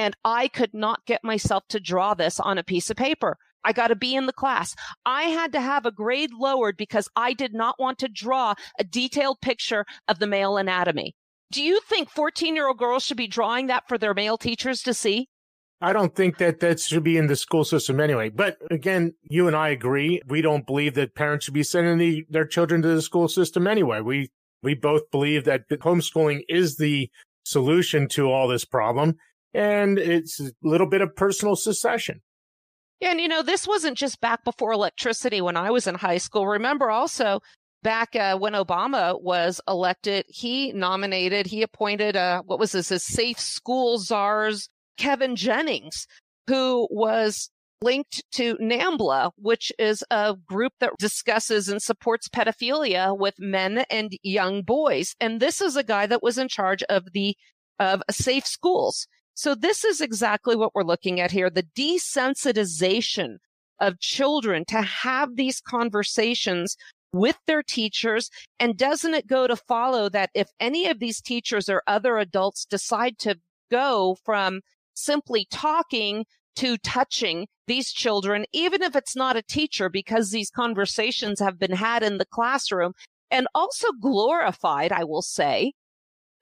and 0.00 0.16
I 0.24 0.48
could 0.48 0.72
not 0.72 1.04
get 1.04 1.22
myself 1.22 1.64
to 1.68 1.78
draw 1.78 2.14
this 2.14 2.40
on 2.40 2.56
a 2.56 2.64
piece 2.64 2.88
of 2.88 2.96
paper. 2.96 3.36
I 3.62 3.74
got 3.74 3.88
to 3.88 3.96
be 3.96 4.14
in 4.14 4.24
the 4.24 4.32
class. 4.32 4.74
I 5.04 5.24
had 5.24 5.52
to 5.52 5.60
have 5.60 5.84
a 5.84 5.92
grade 5.92 6.30
lowered 6.32 6.78
because 6.78 7.06
I 7.14 7.34
did 7.34 7.52
not 7.52 7.78
want 7.78 7.98
to 7.98 8.08
draw 8.08 8.54
a 8.78 8.84
detailed 8.84 9.42
picture 9.42 9.84
of 10.08 10.18
the 10.18 10.26
male 10.26 10.56
anatomy. 10.56 11.14
Do 11.52 11.62
you 11.62 11.80
think 11.86 12.08
14 12.08 12.56
year 12.56 12.68
old 12.68 12.78
girls 12.78 13.04
should 13.04 13.18
be 13.18 13.26
drawing 13.26 13.66
that 13.66 13.86
for 13.88 13.98
their 13.98 14.14
male 14.14 14.38
teachers 14.38 14.80
to 14.82 14.94
see? 14.94 15.28
I 15.82 15.92
don't 15.92 16.14
think 16.14 16.38
that 16.38 16.60
that 16.60 16.80
should 16.80 17.04
be 17.04 17.18
in 17.18 17.26
the 17.26 17.36
school 17.36 17.64
system 17.64 18.00
anyway. 18.00 18.30
But 18.30 18.56
again, 18.70 19.12
you 19.24 19.48
and 19.48 19.56
I 19.56 19.68
agree. 19.68 20.22
We 20.26 20.40
don't 20.40 20.66
believe 20.66 20.94
that 20.94 21.14
parents 21.14 21.44
should 21.44 21.54
be 21.54 21.62
sending 21.62 21.98
the, 21.98 22.24
their 22.30 22.46
children 22.46 22.80
to 22.82 22.88
the 22.88 23.02
school 23.02 23.28
system 23.28 23.66
anyway. 23.66 24.00
We 24.00 24.30
we 24.62 24.74
both 24.74 25.10
believe 25.10 25.44
that 25.44 25.68
homeschooling 25.68 26.40
is 26.48 26.76
the 26.76 27.10
solution 27.44 28.08
to 28.08 28.30
all 28.30 28.48
this 28.48 28.64
problem, 28.64 29.16
and 29.54 29.98
it's 29.98 30.40
a 30.40 30.52
little 30.62 30.88
bit 30.88 31.00
of 31.00 31.14
personal 31.16 31.56
secession. 31.56 32.20
Yeah, 33.00 33.12
and 33.12 33.20
you 33.20 33.28
know, 33.28 33.42
this 33.42 33.66
wasn't 33.66 33.96
just 33.96 34.20
back 34.20 34.44
before 34.44 34.72
electricity 34.72 35.40
when 35.40 35.56
I 35.56 35.70
was 35.70 35.86
in 35.86 35.94
high 35.94 36.18
school. 36.18 36.46
Remember 36.46 36.90
also 36.90 37.40
back 37.82 38.14
uh, 38.14 38.36
when 38.36 38.52
Obama 38.52 39.20
was 39.22 39.60
elected, 39.66 40.26
he 40.28 40.72
nominated, 40.72 41.46
he 41.46 41.62
appointed, 41.62 42.16
uh, 42.16 42.42
what 42.42 42.58
was 42.58 42.72
this, 42.72 42.90
a 42.90 42.98
safe 42.98 43.40
school 43.40 43.98
czars 43.98 44.68
Kevin 44.98 45.34
Jennings, 45.34 46.06
who 46.46 46.86
was 46.90 47.50
linked 47.82 48.22
to 48.32 48.56
NAMBLA, 48.56 49.30
which 49.36 49.72
is 49.78 50.04
a 50.10 50.36
group 50.46 50.74
that 50.80 50.92
discusses 50.98 51.70
and 51.70 51.80
supports 51.80 52.28
pedophilia 52.28 53.16
with 53.16 53.34
men 53.38 53.84
and 53.90 54.12
young 54.22 54.62
boys. 54.62 55.14
And 55.18 55.40
this 55.40 55.62
is 55.62 55.76
a 55.76 55.82
guy 55.82 56.06
that 56.06 56.22
was 56.22 56.36
in 56.36 56.48
charge 56.48 56.82
of 56.84 57.12
the 57.14 57.34
of 57.78 58.02
safe 58.10 58.46
schools. 58.46 59.06
So 59.34 59.54
this 59.54 59.84
is 59.84 60.00
exactly 60.00 60.56
what 60.56 60.74
we're 60.74 60.82
looking 60.82 61.20
at 61.20 61.30
here. 61.30 61.50
The 61.50 61.66
desensitization 61.76 63.36
of 63.80 63.98
children 64.00 64.64
to 64.66 64.82
have 64.82 65.36
these 65.36 65.60
conversations 65.60 66.76
with 67.12 67.38
their 67.46 67.62
teachers. 67.62 68.30
And 68.58 68.76
doesn't 68.76 69.14
it 69.14 69.26
go 69.26 69.46
to 69.46 69.56
follow 69.56 70.08
that 70.10 70.30
if 70.34 70.48
any 70.60 70.86
of 70.86 70.98
these 70.98 71.20
teachers 71.20 71.68
or 71.68 71.82
other 71.86 72.18
adults 72.18 72.64
decide 72.64 73.18
to 73.20 73.36
go 73.70 74.16
from 74.24 74.60
simply 74.94 75.46
talking 75.50 76.24
to 76.56 76.76
touching 76.78 77.46
these 77.66 77.92
children, 77.92 78.44
even 78.52 78.82
if 78.82 78.94
it's 78.94 79.16
not 79.16 79.36
a 79.36 79.42
teacher, 79.42 79.88
because 79.88 80.30
these 80.30 80.50
conversations 80.50 81.40
have 81.40 81.58
been 81.58 81.72
had 81.72 82.02
in 82.02 82.18
the 82.18 82.26
classroom 82.26 82.92
and 83.30 83.46
also 83.54 83.88
glorified, 84.00 84.92
I 84.92 85.04
will 85.04 85.22
say, 85.22 85.72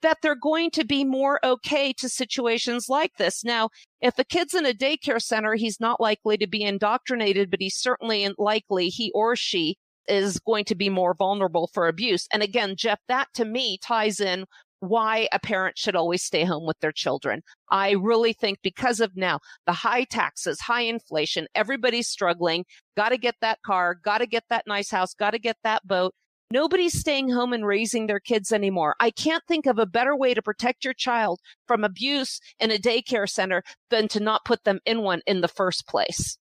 that 0.01 0.17
they're 0.21 0.35
going 0.35 0.71
to 0.71 0.85
be 0.85 1.03
more 1.03 1.39
okay 1.43 1.93
to 1.93 2.09
situations 2.09 2.87
like 2.89 3.11
this. 3.17 3.43
Now, 3.43 3.69
if 4.01 4.17
a 4.17 4.23
kid's 4.23 4.53
in 4.53 4.65
a 4.65 4.73
daycare 4.73 5.21
center, 5.21 5.55
he's 5.55 5.79
not 5.79 5.99
likely 5.99 6.37
to 6.37 6.47
be 6.47 6.63
indoctrinated, 6.63 7.51
but 7.51 7.61
he's 7.61 7.75
certainly 7.75 8.27
likely 8.37 8.89
he 8.89 9.11
or 9.13 9.35
she 9.35 9.77
is 10.07 10.39
going 10.39 10.65
to 10.65 10.75
be 10.75 10.89
more 10.89 11.13
vulnerable 11.13 11.69
for 11.73 11.87
abuse. 11.87 12.27
And 12.33 12.41
again, 12.41 12.75
Jeff, 12.75 12.99
that 13.07 13.27
to 13.35 13.45
me 13.45 13.77
ties 13.81 14.19
in 14.19 14.45
why 14.79 15.27
a 15.31 15.39
parent 15.39 15.77
should 15.77 15.95
always 15.95 16.23
stay 16.23 16.43
home 16.43 16.65
with 16.65 16.79
their 16.79 16.91
children. 16.91 17.41
I 17.69 17.91
really 17.91 18.33
think 18.33 18.59
because 18.63 18.99
of 18.99 19.15
now 19.15 19.39
the 19.65 19.73
high 19.73 20.05
taxes, 20.05 20.61
high 20.61 20.83
inflation, 20.83 21.47
everybody's 21.53 22.07
struggling, 22.07 22.65
got 22.95 23.09
to 23.09 23.17
get 23.17 23.35
that 23.41 23.61
car, 23.65 23.95
got 24.03 24.19
to 24.19 24.27
get 24.27 24.43
that 24.49 24.65
nice 24.67 24.89
house, 24.89 25.13
got 25.13 25.31
to 25.31 25.39
get 25.39 25.57
that 25.63 25.85
boat. 25.85 26.13
Nobody's 26.51 26.99
staying 26.99 27.29
home 27.29 27.53
and 27.53 27.65
raising 27.65 28.07
their 28.07 28.19
kids 28.19 28.51
anymore. 28.51 28.95
I 28.99 29.11
can't 29.11 29.43
think 29.47 29.67
of 29.67 29.77
a 29.77 29.85
better 29.85 30.15
way 30.15 30.33
to 30.33 30.41
protect 30.41 30.83
your 30.83 30.95
child 30.95 31.39
from 31.67 31.83
abuse 31.83 32.39
in 32.59 32.71
a 32.71 32.79
daycare 32.79 33.29
center 33.29 33.63
than 33.91 34.07
to 34.09 34.19
not 34.19 34.45
put 34.45 34.63
them 34.63 34.79
in 34.85 35.03
one 35.03 35.21
in 35.27 35.41
the 35.41 35.47
first 35.47 35.87
place. 35.87 36.39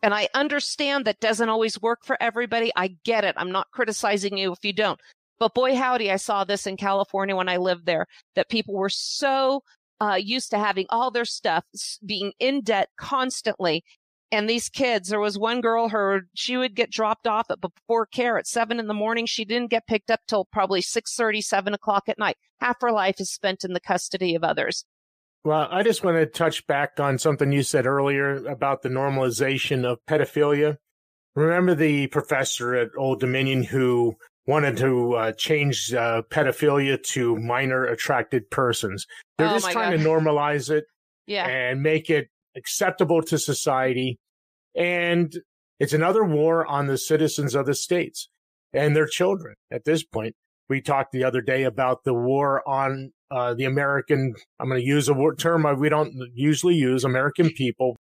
And 0.00 0.14
I 0.14 0.28
understand 0.34 1.04
that 1.04 1.20
doesn't 1.20 1.48
always 1.48 1.80
work 1.80 2.04
for 2.04 2.16
everybody. 2.20 2.70
I 2.76 2.96
get 3.04 3.24
it. 3.24 3.34
I'm 3.36 3.52
not 3.52 3.70
criticizing 3.72 4.36
you 4.36 4.52
if 4.52 4.64
you 4.64 4.72
don't. 4.72 5.00
But 5.40 5.54
boy, 5.54 5.74
howdy, 5.74 6.10
I 6.10 6.16
saw 6.16 6.44
this 6.44 6.66
in 6.68 6.76
California 6.76 7.34
when 7.34 7.48
I 7.48 7.56
lived 7.56 7.86
there 7.86 8.06
that 8.36 8.48
people 8.48 8.74
were 8.74 8.88
so 8.88 9.62
uh, 10.00 10.14
used 10.14 10.50
to 10.50 10.58
having 10.58 10.86
all 10.90 11.10
their 11.10 11.24
stuff 11.24 11.64
being 12.04 12.32
in 12.38 12.62
debt 12.62 12.90
constantly. 12.96 13.84
And 14.32 14.48
these 14.48 14.70
kids, 14.70 15.10
there 15.10 15.20
was 15.20 15.38
one 15.38 15.60
girl, 15.60 15.90
her, 15.90 16.22
she 16.34 16.56
would 16.56 16.74
get 16.74 16.90
dropped 16.90 17.26
off 17.26 17.50
at 17.50 17.60
before 17.60 18.06
care 18.06 18.38
at 18.38 18.46
seven 18.46 18.80
in 18.80 18.86
the 18.86 18.94
morning. 18.94 19.26
She 19.26 19.44
didn't 19.44 19.70
get 19.70 19.86
picked 19.86 20.10
up 20.10 20.20
till 20.26 20.46
probably 20.46 20.80
six 20.80 21.14
thirty, 21.14 21.42
seven 21.42 21.74
o'clock 21.74 22.08
at 22.08 22.18
night. 22.18 22.36
Half 22.60 22.80
her 22.80 22.90
life 22.90 23.20
is 23.20 23.30
spent 23.30 23.62
in 23.62 23.74
the 23.74 23.80
custody 23.80 24.34
of 24.34 24.42
others. 24.42 24.86
Well, 25.44 25.68
I 25.70 25.82
just 25.82 26.02
want 26.02 26.16
to 26.16 26.26
touch 26.26 26.66
back 26.66 26.98
on 26.98 27.18
something 27.18 27.52
you 27.52 27.62
said 27.62 27.84
earlier 27.84 28.36
about 28.46 28.82
the 28.82 28.88
normalization 28.88 29.84
of 29.84 29.98
pedophilia. 30.08 30.78
Remember 31.34 31.74
the 31.74 32.06
professor 32.06 32.74
at 32.74 32.88
Old 32.96 33.20
Dominion 33.20 33.62
who 33.64 34.14
wanted 34.46 34.76
to 34.78 35.14
uh, 35.14 35.32
change 35.32 35.92
uh, 35.92 36.22
pedophilia 36.30 37.02
to 37.02 37.36
minor 37.36 37.84
attracted 37.84 38.50
persons. 38.50 39.06
They're 39.36 39.48
oh 39.48 39.54
just 39.54 39.70
trying 39.70 39.96
God. 39.96 40.02
to 40.02 40.08
normalize 40.08 40.70
it 40.70 40.84
yeah. 41.26 41.46
and 41.46 41.82
make 41.82 42.08
it 42.08 42.28
acceptable 42.56 43.22
to 43.22 43.38
society. 43.38 44.18
And 44.74 45.32
it's 45.78 45.92
another 45.92 46.24
war 46.24 46.66
on 46.66 46.86
the 46.86 46.98
citizens 46.98 47.54
of 47.54 47.66
the 47.66 47.74
states 47.74 48.28
and 48.72 48.94
their 48.96 49.06
children 49.06 49.54
at 49.70 49.84
this 49.84 50.04
point. 50.04 50.34
We 50.68 50.80
talked 50.80 51.12
the 51.12 51.24
other 51.24 51.40
day 51.40 51.64
about 51.64 52.04
the 52.04 52.14
war 52.14 52.66
on 52.68 53.10
uh, 53.30 53.54
the 53.54 53.64
American, 53.64 54.34
I'm 54.60 54.68
going 54.68 54.80
to 54.80 54.86
use 54.86 55.08
a 55.08 55.14
word, 55.14 55.38
term 55.38 55.66
we 55.78 55.88
don't 55.88 56.12
usually 56.34 56.74
use, 56.74 57.04
American 57.04 57.50
people. 57.50 57.96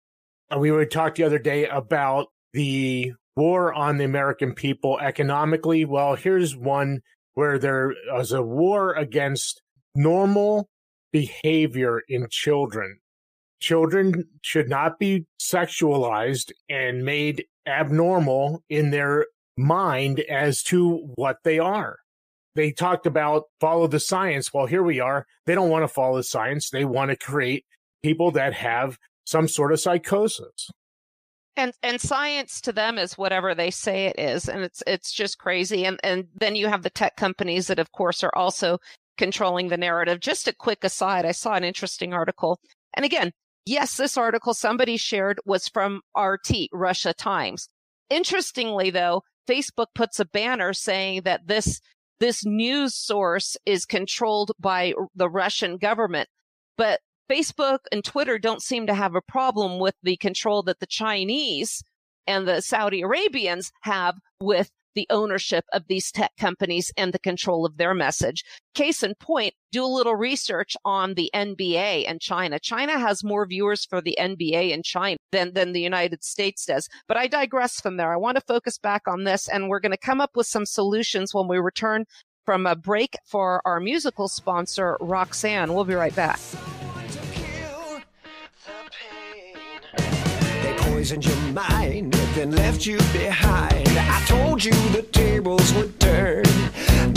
And 0.50 0.60
we 0.62 0.72
would 0.72 0.92
talk 0.92 1.16
the 1.16 1.24
other 1.24 1.40
day 1.40 1.68
about 1.68 2.28
the 2.54 3.14
war 3.36 3.74
on 3.74 3.98
the 3.98 4.06
American 4.06 4.54
people 4.54 5.00
economically. 5.00 5.86
Well, 5.86 6.16
here's 6.16 6.56
one 6.56 7.00
where 7.36 7.60
there 7.60 7.94
is 8.20 8.32
a 8.32 8.42
war 8.42 8.94
against 8.94 9.62
normal 9.94 10.68
behavior 11.12 12.02
in 12.08 12.28
children. 12.30 12.98
Children 13.60 14.26
should 14.42 14.70
not 14.70 15.00
be 15.00 15.26
sexualized 15.42 16.52
and 16.70 17.04
made 17.04 17.46
abnormal 17.66 18.64
in 18.70 18.92
their 18.92 19.28
mind 19.58 20.20
as 20.22 20.62
to 20.64 21.12
what 21.16 21.38
they 21.44 21.60
are 21.60 21.98
they 22.58 22.72
talked 22.72 23.06
about 23.06 23.44
follow 23.62 23.88
the 23.88 24.00
science. 24.00 24.54
Well, 24.54 24.66
here 24.66 24.84
we 24.84 25.00
are. 25.00 25.26
They 25.46 25.56
don't 25.56 25.70
want 25.70 25.84
to 25.84 25.88
follow 25.88 26.18
the 26.18 26.24
science. 26.24 26.70
They 26.70 26.84
want 26.84 27.12
to 27.12 27.16
create 27.16 27.66
people 28.04 28.32
that 28.32 28.54
have 28.54 28.98
some 29.26 29.48
sort 29.48 29.72
of 29.72 29.80
psychosis. 29.80 30.70
And 31.56 31.72
and 31.82 32.02
science 32.02 32.60
to 32.62 32.72
them 32.72 32.98
is 32.98 33.18
whatever 33.18 33.56
they 33.56 33.72
say 33.72 34.06
it 34.06 34.20
is, 34.20 34.50
and 34.50 34.64
it's 34.64 34.84
it's 34.86 35.14
just 35.14 35.38
crazy. 35.38 35.86
And 35.86 36.00
and 36.04 36.28
then 36.36 36.56
you 36.56 36.68
have 36.68 36.84
the 36.84 36.90
tech 36.90 37.16
companies 37.16 37.68
that, 37.68 37.80
of 37.80 37.92
course, 37.92 38.24
are 38.24 38.36
also 38.36 38.80
controlling 39.18 39.70
the 39.70 39.78
narrative. 39.78 40.20
Just 40.20 40.48
a 40.48 40.54
quick 40.54 40.84
aside, 40.84 41.26
I 41.26 41.32
saw 41.32 41.54
an 41.54 41.64
interesting 41.64 42.14
article, 42.14 42.60
and 42.96 43.06
again, 43.06 43.32
yes, 43.68 43.98
this 43.98 44.18
article 44.18 44.54
somebody 44.54 44.98
shared 44.98 45.40
was 45.46 45.68
from 45.68 46.02
RT 46.18 46.70
Russia 46.72 47.14
Times. 47.14 47.70
Interestingly, 48.10 48.90
though, 48.90 49.24
Facebook 49.48 49.88
puts 49.94 50.20
a 50.20 50.26
banner 50.26 50.74
saying 50.74 51.22
that 51.24 51.48
this 51.48 51.82
this 52.20 52.44
news 52.46 52.96
source 52.96 53.58
is 53.66 53.86
controlled 53.86 54.52
by 54.60 54.94
the 55.16 55.30
Russian 55.30 55.78
government. 55.78 56.30
But 56.76 57.02
Facebook 57.30 57.80
and 57.92 58.04
Twitter 58.04 58.40
don't 58.40 58.62
seem 58.62 58.88
to 58.88 58.94
have 58.96 59.14
a 59.14 59.22
problem 59.22 59.80
with 59.80 59.94
the 60.02 60.18
control 60.18 60.64
that 60.64 60.80
the 60.80 60.88
Chinese 60.88 61.84
and 62.26 62.48
the 62.48 62.62
Saudi 62.62 63.02
Arabians 63.02 63.72
have 63.82 64.16
with 64.40 64.72
the 64.98 65.08
ownership 65.12 65.64
of 65.74 65.88
these 65.88 66.12
tech 66.12 66.32
companies 66.40 66.92
and 66.98 67.14
the 67.14 67.20
control 67.20 67.68
of 67.68 67.78
their 67.78 67.94
message. 67.94 68.44
Case 68.74 69.04
in 69.04 69.14
point, 69.14 69.54
do 69.72 69.86
a 69.86 69.86
little 69.86 70.16
research 70.16 70.76
on 70.84 71.14
the 71.14 71.30
NBA 71.36 72.06
and 72.10 72.20
China. 72.20 72.60
China 72.60 72.98
has 72.98 73.24
more 73.24 73.46
viewers 73.46 73.86
for 73.86 74.02
the 74.02 74.18
NBA 74.20 74.72
in 74.72 74.82
China 74.82 75.18
than, 75.32 75.54
than 75.54 75.72
the 75.72 75.82
United 75.82 76.24
States 76.24 76.66
does. 76.66 76.90
But 77.08 77.18
I 77.18 77.28
digress 77.28 77.80
from 77.80 77.98
there. 77.98 78.12
I 78.12 78.18
want 78.18 78.38
to 78.38 78.44
focus 78.48 78.80
back 78.80 79.04
on 79.08 79.24
this 79.24 79.48
and 79.48 79.70
we're 79.70 79.80
going 79.80 79.92
to 79.92 79.98
come 79.98 80.20
up 80.20 80.32
with 80.36 80.48
some 80.48 80.66
solutions 80.66 81.32
when 81.32 81.48
we 81.48 81.60
return 81.60 82.06
from 82.44 82.66
a 82.66 82.76
break 82.76 83.16
for 83.24 83.62
our 83.66 83.80
musical 83.80 84.28
sponsor, 84.28 84.98
Roxanne. 85.00 85.76
We'll 85.76 85.86
be 85.86 85.94
right 85.94 86.16
back. 86.16 86.40
Poisoned 91.08 91.26
your 91.26 91.54
mind, 91.54 92.14
then 92.36 92.52
left 92.52 92.86
you 92.86 92.98
behind. 93.14 93.88
I 93.88 94.22
told 94.28 94.62
you 94.62 94.74
the 94.90 95.04
tables 95.04 95.74
would 95.74 95.98
turn. 96.02 96.44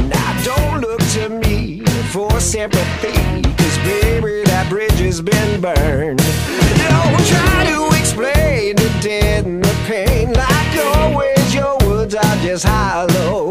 Now 0.09 0.43
don't 0.45 0.81
look 0.81 1.01
to 1.15 1.29
me 1.29 1.85
for 2.13 2.39
sympathy, 2.39 3.43
cause 3.43 3.79
baby, 3.79 4.45
that 4.45 4.67
bridge 4.69 5.01
has 5.01 5.21
been 5.21 5.61
burned. 5.61 6.21
Don't 6.21 7.27
try 7.27 7.67
to 7.67 7.99
explain 7.99 8.77
the 8.77 8.99
dead 9.03 9.45
and 9.45 9.65
the 9.65 9.75
pain, 9.89 10.35
like 10.35 10.97
always, 10.97 11.53
your 11.53 11.77
words 11.79 12.15
are 12.15 12.37
just 12.43 12.65
hollow. 12.65 13.51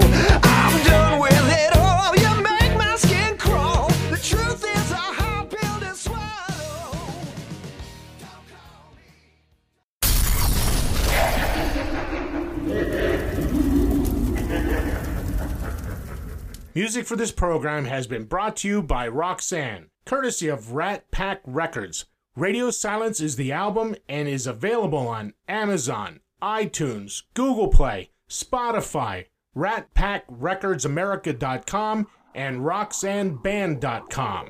Music 16.75 17.07
for 17.07 17.15
this 17.15 17.31
program 17.31 17.85
has 17.85 18.05
been 18.05 18.25
brought 18.25 18.55
to 18.57 18.67
you 18.67 18.83
by 18.83 19.07
Roxanne, 19.07 19.87
courtesy 20.05 20.47
of 20.47 20.73
Rat 20.73 21.09
Pack 21.09 21.41
Records. 21.43 22.05
Radio 22.35 22.69
Silence 22.69 23.19
is 23.19 23.35
the 23.37 23.51
album 23.51 23.95
and 24.07 24.27
is 24.27 24.45
available 24.45 25.07
on 25.07 25.33
Amazon, 25.47 26.19
iTunes, 26.43 27.23
Google 27.33 27.69
Play, 27.69 28.11
Spotify, 28.29 29.25
Rat 29.55 29.93
Pack 29.95 30.25
Records 30.29 30.85
RatPackRecordsAmerica.com, 30.85 32.07
and 32.35 32.59
RoxanneBand.com. 32.59 34.49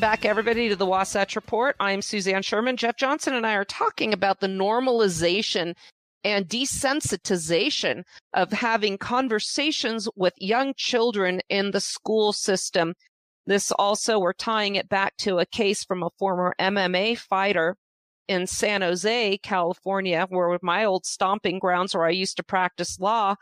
Welcome 0.00 0.12
back, 0.12 0.24
everybody, 0.24 0.70
to 0.70 0.76
the 0.76 0.86
Wasatch 0.86 1.36
Report. 1.36 1.76
I'm 1.78 2.00
Suzanne 2.00 2.40
Sherman. 2.40 2.78
Jeff 2.78 2.96
Johnson 2.96 3.34
and 3.34 3.46
I 3.46 3.52
are 3.52 3.66
talking 3.66 4.14
about 4.14 4.40
the 4.40 4.46
normalization 4.46 5.74
and 6.24 6.48
desensitization 6.48 8.04
of 8.32 8.50
having 8.50 8.96
conversations 8.96 10.08
with 10.16 10.32
young 10.38 10.72
children 10.74 11.42
in 11.50 11.72
the 11.72 11.82
school 11.82 12.32
system. 12.32 12.94
This 13.44 13.70
also, 13.72 14.18
we're 14.18 14.32
tying 14.32 14.76
it 14.76 14.88
back 14.88 15.18
to 15.18 15.36
a 15.36 15.44
case 15.44 15.84
from 15.84 16.02
a 16.02 16.08
former 16.18 16.54
MMA 16.58 17.18
fighter 17.18 17.76
in 18.26 18.46
San 18.46 18.80
Jose, 18.80 19.36
California, 19.42 20.26
where 20.30 20.58
my 20.62 20.82
old 20.86 21.04
stomping 21.04 21.58
grounds 21.58 21.94
where 21.94 22.06
I 22.06 22.10
used 22.10 22.38
to 22.38 22.42
practice 22.42 22.98
law. 22.98 23.34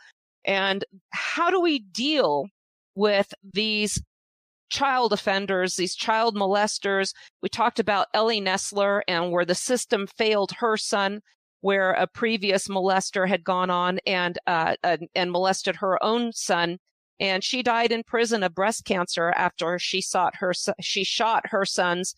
And 0.44 0.84
how 1.10 1.50
do 1.50 1.60
we 1.60 1.78
deal 1.78 2.48
with 2.96 3.32
these 3.44 4.02
child 4.68 5.12
offenders, 5.12 5.76
these 5.76 5.94
child 5.94 6.36
molesters. 6.36 7.12
We 7.42 7.48
talked 7.48 7.78
about 7.78 8.08
Ellie 8.14 8.40
Nesler 8.40 9.02
and 9.08 9.30
where 9.32 9.44
the 9.44 9.54
system 9.54 10.06
failed 10.06 10.52
her 10.58 10.76
son, 10.76 11.20
where 11.60 11.92
a 11.92 12.06
previous 12.06 12.68
molester 12.68 13.28
had 13.28 13.44
gone 13.44 13.70
on 13.70 13.98
and 14.06 14.38
uh, 14.46 14.76
and 15.14 15.32
molested 15.32 15.76
her 15.76 16.02
own 16.02 16.32
son, 16.32 16.78
and 17.20 17.42
she 17.42 17.62
died 17.62 17.92
in 17.92 18.02
prison 18.04 18.42
of 18.42 18.54
breast 18.54 18.84
cancer 18.84 19.32
after 19.36 19.78
she 19.78 20.00
sought 20.00 20.36
her 20.36 20.52
she 20.80 21.04
shot 21.04 21.46
her 21.46 21.64
son's 21.64 22.14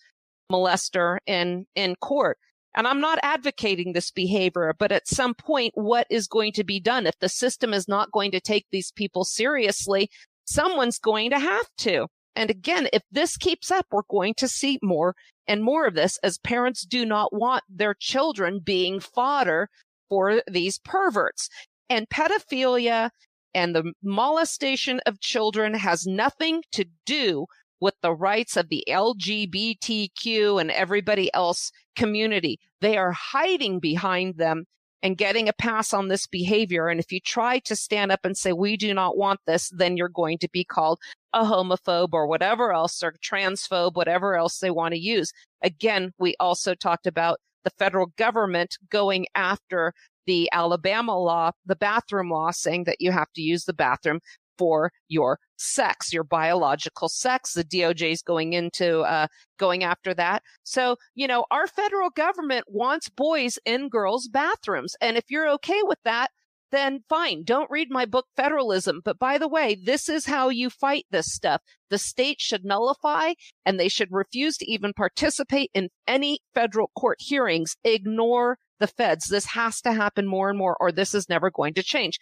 molester 0.51 1.19
in 1.27 1.67
in 1.75 1.97
court. 1.97 2.39
And 2.75 2.87
I'm 2.87 3.01
not 3.01 3.19
advocating 3.23 3.93
this 3.93 4.13
behavior, 4.13 4.75
but 4.79 4.93
at 4.93 5.09
some 5.09 5.35
point, 5.35 5.73
what 5.75 6.07
is 6.09 6.29
going 6.29 6.53
to 6.53 6.63
be 6.63 6.79
done? 6.79 7.07
If 7.07 7.19
the 7.19 7.29
system 7.29 7.75
is 7.75 7.89
not 7.89 8.13
going 8.13 8.31
to 8.31 8.41
take 8.41 8.67
these 8.71 8.93
people 8.93 9.25
seriously, 9.25 10.09
someone's 10.45 10.99
going 10.99 11.31
to 11.31 11.39
have 11.39 11.67
to. 11.79 12.07
And 12.37 12.51
again, 12.51 12.89
if 12.93 13.03
this 13.11 13.37
keeps 13.37 13.71
up, 13.71 13.87
we're 13.91 14.03
going 14.09 14.35
to 14.39 14.49
see 14.49 14.79
more 14.83 15.15
and 15.47 15.63
more 15.63 15.87
of 15.87 15.95
this 15.95 16.19
as 16.23 16.39
parents 16.39 16.85
do 16.85 17.05
not 17.05 17.33
want 17.33 17.65
their 17.69 17.95
children 17.95 18.61
being 18.61 19.01
fodder 19.01 19.69
for 20.09 20.43
these 20.49 20.79
perverts. 20.79 21.49
And 21.89 22.09
pedophilia 22.09 23.11
and 23.53 23.75
the 23.75 23.93
molestation 24.03 25.01
of 25.07 25.21
children 25.21 25.75
has 25.75 26.07
nothing 26.07 26.63
to 26.73 26.85
do 27.05 27.47
with 27.81 27.95
the 28.03 28.13
rights 28.13 28.57
of 28.57 28.69
the 28.69 28.85
LGBTQ 28.89 30.61
and 30.61 30.71
everybody 30.71 31.33
else 31.35 31.73
community. 31.97 32.61
They 32.81 32.97
are 32.97 33.13
hiding 33.13 33.81
behind 33.81 34.37
them 34.37 34.67
and 35.03 35.17
getting 35.17 35.49
a 35.49 35.53
pass 35.53 35.93
on 35.93 36.09
this 36.09 36.27
behavior. 36.27 36.89
And 36.89 37.01
if 37.01 37.11
you 37.11 37.21
try 37.21 37.59
to 37.61 37.77
stand 37.77 38.13
up 38.13 38.21
and 38.25 38.37
say, 38.37 38.53
we 38.53 38.77
do 38.77 38.93
not 38.93 39.17
want 39.17 39.41
this, 39.47 39.71
then 39.71 39.97
you're 39.97 40.09
going 40.09 40.39
to 40.39 40.49
be 40.53 40.65
called 40.65 40.99
a 41.33 41.45
homophobe 41.45 42.13
or 42.13 42.27
whatever 42.27 42.73
else 42.73 43.03
or 43.03 43.15
transphobe, 43.25 43.95
whatever 43.95 44.37
else 44.37 44.59
they 44.59 44.71
want 44.71 44.93
to 44.95 45.01
use. 45.01 45.33
Again, 45.63 46.13
we 46.19 46.35
also 46.41 46.75
talked 46.75 47.07
about 47.07 47.39
the 47.65 47.71
federal 47.79 48.07
government 48.17 48.77
going 48.91 49.27
after 49.35 49.93
the 50.27 50.49
Alabama 50.53 51.19
law, 51.19 51.51
the 51.67 51.77
bathroom 51.77 52.31
law 52.31 52.51
saying 52.51 52.85
that 52.85 53.01
you 53.01 53.11
have 53.11 53.33
to 53.35 53.43
use 53.43 53.65
the 53.65 53.73
bathroom 53.73 54.21
for 54.61 54.93
your 55.09 55.39
sex, 55.57 56.13
your 56.13 56.23
biological 56.23 57.09
sex. 57.09 57.55
The 57.55 57.65
DOJ 57.65 58.13
is 58.13 58.21
going 58.21 58.53
into 58.53 59.01
uh, 59.01 59.27
going 59.59 59.85
after 59.85 60.13
that. 60.13 60.43
So, 60.65 60.97
you 61.15 61.27
know, 61.27 61.47
our 61.51 61.67
federal 61.67 62.11
government 62.11 62.67
wants 62.69 63.09
boys 63.09 63.59
in 63.65 63.89
girls' 63.89 64.29
bathrooms. 64.29 64.95
And 65.01 65.17
if 65.17 65.25
you're 65.31 65.49
okay 65.53 65.81
with 65.83 65.99
that, 66.05 66.31
then 66.73 67.01
fine. 67.09 67.43
Don't 67.43 67.71
read 67.71 67.89
my 67.91 68.05
book, 68.05 68.27
Federalism. 68.37 69.01
But 69.03 69.19
by 69.19 69.39
the 69.39 69.49
way, 69.49 69.79
this 69.83 70.11
is 70.11 70.27
how 70.27 70.51
you 70.51 70.69
fight 70.69 71.07
this 71.11 71.33
stuff. 71.33 71.63
The 71.89 71.99
state 71.99 72.39
should 72.39 72.65
nullify 72.65 73.33
and 73.65 73.81
they 73.81 73.89
should 73.89 74.09
refuse 74.11 74.59
to 74.59 74.71
even 74.71 74.93
participate 74.93 75.71
in 75.73 75.89
any 76.07 76.41
federal 76.55 76.91
court 76.95 77.17
hearings. 77.19 77.77
Ignore 77.83 78.59
the 78.79 78.87
feds. 78.87 79.29
This 79.29 79.47
has 79.47 79.81
to 79.83 79.93
happen 79.93 80.27
more 80.27 80.49
and 80.49 80.59
more, 80.59 80.77
or 80.81 80.93
this 80.93 81.15
is 81.15 81.29
never 81.29 81.51
going 81.51 81.75
to 81.75 81.83
change. 81.83 82.19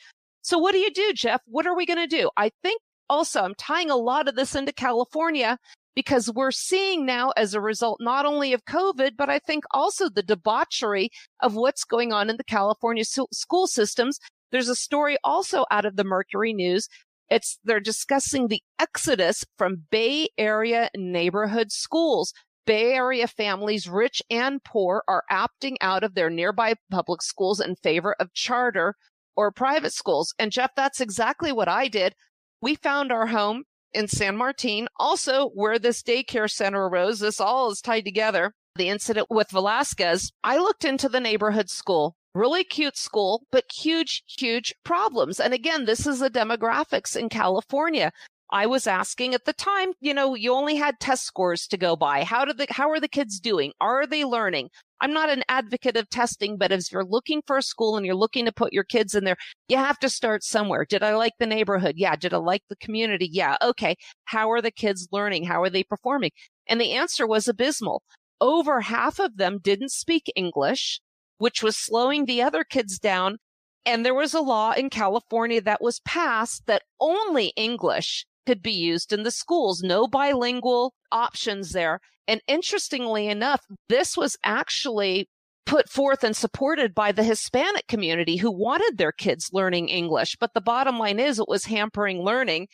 So 0.48 0.56
what 0.56 0.72
do 0.72 0.78
you 0.78 0.90
do, 0.90 1.12
Jeff? 1.12 1.42
What 1.44 1.66
are 1.66 1.76
we 1.76 1.84
going 1.84 1.98
to 1.98 2.06
do? 2.06 2.30
I 2.38 2.50
think 2.62 2.80
also 3.10 3.42
I'm 3.42 3.54
tying 3.56 3.90
a 3.90 3.96
lot 3.96 4.28
of 4.28 4.34
this 4.34 4.54
into 4.54 4.72
California 4.72 5.58
because 5.94 6.32
we're 6.32 6.52
seeing 6.52 7.04
now 7.04 7.34
as 7.36 7.52
a 7.52 7.60
result, 7.60 7.98
not 8.00 8.24
only 8.24 8.54
of 8.54 8.64
COVID, 8.64 9.10
but 9.18 9.28
I 9.28 9.40
think 9.40 9.64
also 9.72 10.08
the 10.08 10.22
debauchery 10.22 11.10
of 11.42 11.54
what's 11.54 11.84
going 11.84 12.14
on 12.14 12.30
in 12.30 12.38
the 12.38 12.44
California 12.44 13.04
school 13.04 13.66
systems. 13.66 14.18
There's 14.50 14.70
a 14.70 14.74
story 14.74 15.18
also 15.22 15.66
out 15.70 15.84
of 15.84 15.96
the 15.96 16.04
Mercury 16.04 16.54
News. 16.54 16.88
It's 17.28 17.58
they're 17.62 17.78
discussing 17.78 18.48
the 18.48 18.62
exodus 18.78 19.44
from 19.58 19.82
Bay 19.90 20.30
Area 20.38 20.88
neighborhood 20.96 21.72
schools. 21.72 22.32
Bay 22.64 22.94
Area 22.94 23.28
families, 23.28 23.86
rich 23.86 24.22
and 24.30 24.64
poor, 24.64 25.02
are 25.08 25.24
opting 25.30 25.76
out 25.82 26.04
of 26.04 26.14
their 26.14 26.30
nearby 26.30 26.76
public 26.90 27.20
schools 27.20 27.60
in 27.60 27.76
favor 27.76 28.16
of 28.18 28.32
charter 28.32 28.94
or 29.38 29.52
private 29.52 29.92
schools. 29.92 30.34
And 30.36 30.50
Jeff, 30.50 30.72
that's 30.74 31.00
exactly 31.00 31.52
what 31.52 31.68
I 31.68 31.86
did. 31.86 32.16
We 32.60 32.74
found 32.74 33.12
our 33.12 33.28
home 33.28 33.62
in 33.94 34.08
San 34.08 34.36
Martin, 34.36 34.88
also 34.98 35.50
where 35.50 35.78
this 35.78 36.02
daycare 36.02 36.50
center 36.50 36.88
arose. 36.88 37.20
This 37.20 37.38
all 37.38 37.70
is 37.70 37.80
tied 37.80 38.04
together. 38.04 38.52
The 38.74 38.88
incident 38.88 39.28
with 39.30 39.52
Velasquez. 39.52 40.32
I 40.42 40.58
looked 40.58 40.84
into 40.84 41.08
the 41.08 41.20
neighborhood 41.20 41.70
school. 41.70 42.16
Really 42.34 42.64
cute 42.64 42.96
school, 42.96 43.44
but 43.52 43.64
huge, 43.72 44.24
huge 44.26 44.74
problems. 44.84 45.38
And 45.38 45.54
again, 45.54 45.84
this 45.84 46.04
is 46.04 46.18
the 46.18 46.30
demographics 46.30 47.14
in 47.16 47.28
California. 47.28 48.10
I 48.50 48.66
was 48.66 48.88
asking 48.88 49.34
at 49.34 49.44
the 49.44 49.52
time, 49.52 49.92
you 50.00 50.14
know, 50.14 50.34
you 50.34 50.52
only 50.52 50.74
had 50.74 50.98
test 50.98 51.24
scores 51.24 51.68
to 51.68 51.76
go 51.76 51.94
by. 51.94 52.24
How 52.24 52.44
did 52.44 52.58
the, 52.58 52.66
how 52.70 52.90
are 52.90 52.98
the 52.98 53.06
kids 53.06 53.38
doing? 53.38 53.72
Are 53.80 54.04
they 54.04 54.24
learning? 54.24 54.70
I'm 55.00 55.12
not 55.12 55.30
an 55.30 55.44
advocate 55.48 55.96
of 55.96 56.08
testing, 56.08 56.56
but 56.56 56.72
if 56.72 56.90
you're 56.90 57.04
looking 57.04 57.42
for 57.46 57.58
a 57.58 57.62
school 57.62 57.96
and 57.96 58.04
you're 58.04 58.14
looking 58.14 58.44
to 58.46 58.52
put 58.52 58.72
your 58.72 58.84
kids 58.84 59.14
in 59.14 59.24
there, 59.24 59.36
you 59.68 59.76
have 59.76 59.98
to 60.00 60.08
start 60.08 60.42
somewhere. 60.42 60.84
Did 60.84 61.02
I 61.02 61.14
like 61.14 61.34
the 61.38 61.46
neighborhood? 61.46 61.94
Yeah. 61.96 62.16
Did 62.16 62.34
I 62.34 62.38
like 62.38 62.62
the 62.68 62.76
community? 62.76 63.28
Yeah. 63.30 63.56
Okay. 63.62 63.96
How 64.24 64.50
are 64.50 64.60
the 64.60 64.70
kids 64.70 65.08
learning? 65.12 65.44
How 65.44 65.62
are 65.62 65.70
they 65.70 65.84
performing? 65.84 66.32
And 66.66 66.80
the 66.80 66.92
answer 66.92 67.26
was 67.26 67.46
abysmal. 67.48 68.02
Over 68.40 68.80
half 68.80 69.18
of 69.18 69.36
them 69.36 69.58
didn't 69.60 69.92
speak 69.92 70.32
English, 70.36 71.00
which 71.38 71.62
was 71.62 71.76
slowing 71.76 72.24
the 72.24 72.42
other 72.42 72.64
kids 72.64 72.98
down. 72.98 73.38
And 73.86 74.04
there 74.04 74.14
was 74.14 74.34
a 74.34 74.40
law 74.40 74.72
in 74.72 74.90
California 74.90 75.60
that 75.62 75.80
was 75.80 76.00
passed 76.00 76.66
that 76.66 76.82
only 77.00 77.52
English 77.56 78.26
could 78.48 78.62
be 78.62 78.72
used 78.72 79.12
in 79.12 79.24
the 79.24 79.30
schools, 79.30 79.82
no 79.82 80.08
bilingual 80.08 80.94
options 81.12 81.72
there. 81.72 82.00
And 82.26 82.40
interestingly 82.48 83.28
enough, 83.28 83.60
this 83.90 84.16
was 84.16 84.38
actually 84.42 85.28
put 85.66 85.90
forth 85.90 86.24
and 86.24 86.34
supported 86.34 86.94
by 86.94 87.12
the 87.12 87.22
Hispanic 87.22 87.86
community 87.88 88.36
who 88.36 88.50
wanted 88.50 88.96
their 88.96 89.12
kids 89.12 89.50
learning 89.52 89.90
English. 89.90 90.34
But 90.40 90.54
the 90.54 90.62
bottom 90.62 90.98
line 90.98 91.20
is 91.20 91.38
it 91.38 91.44
was 91.46 91.66
hampering 91.66 92.22
learning. 92.22 92.68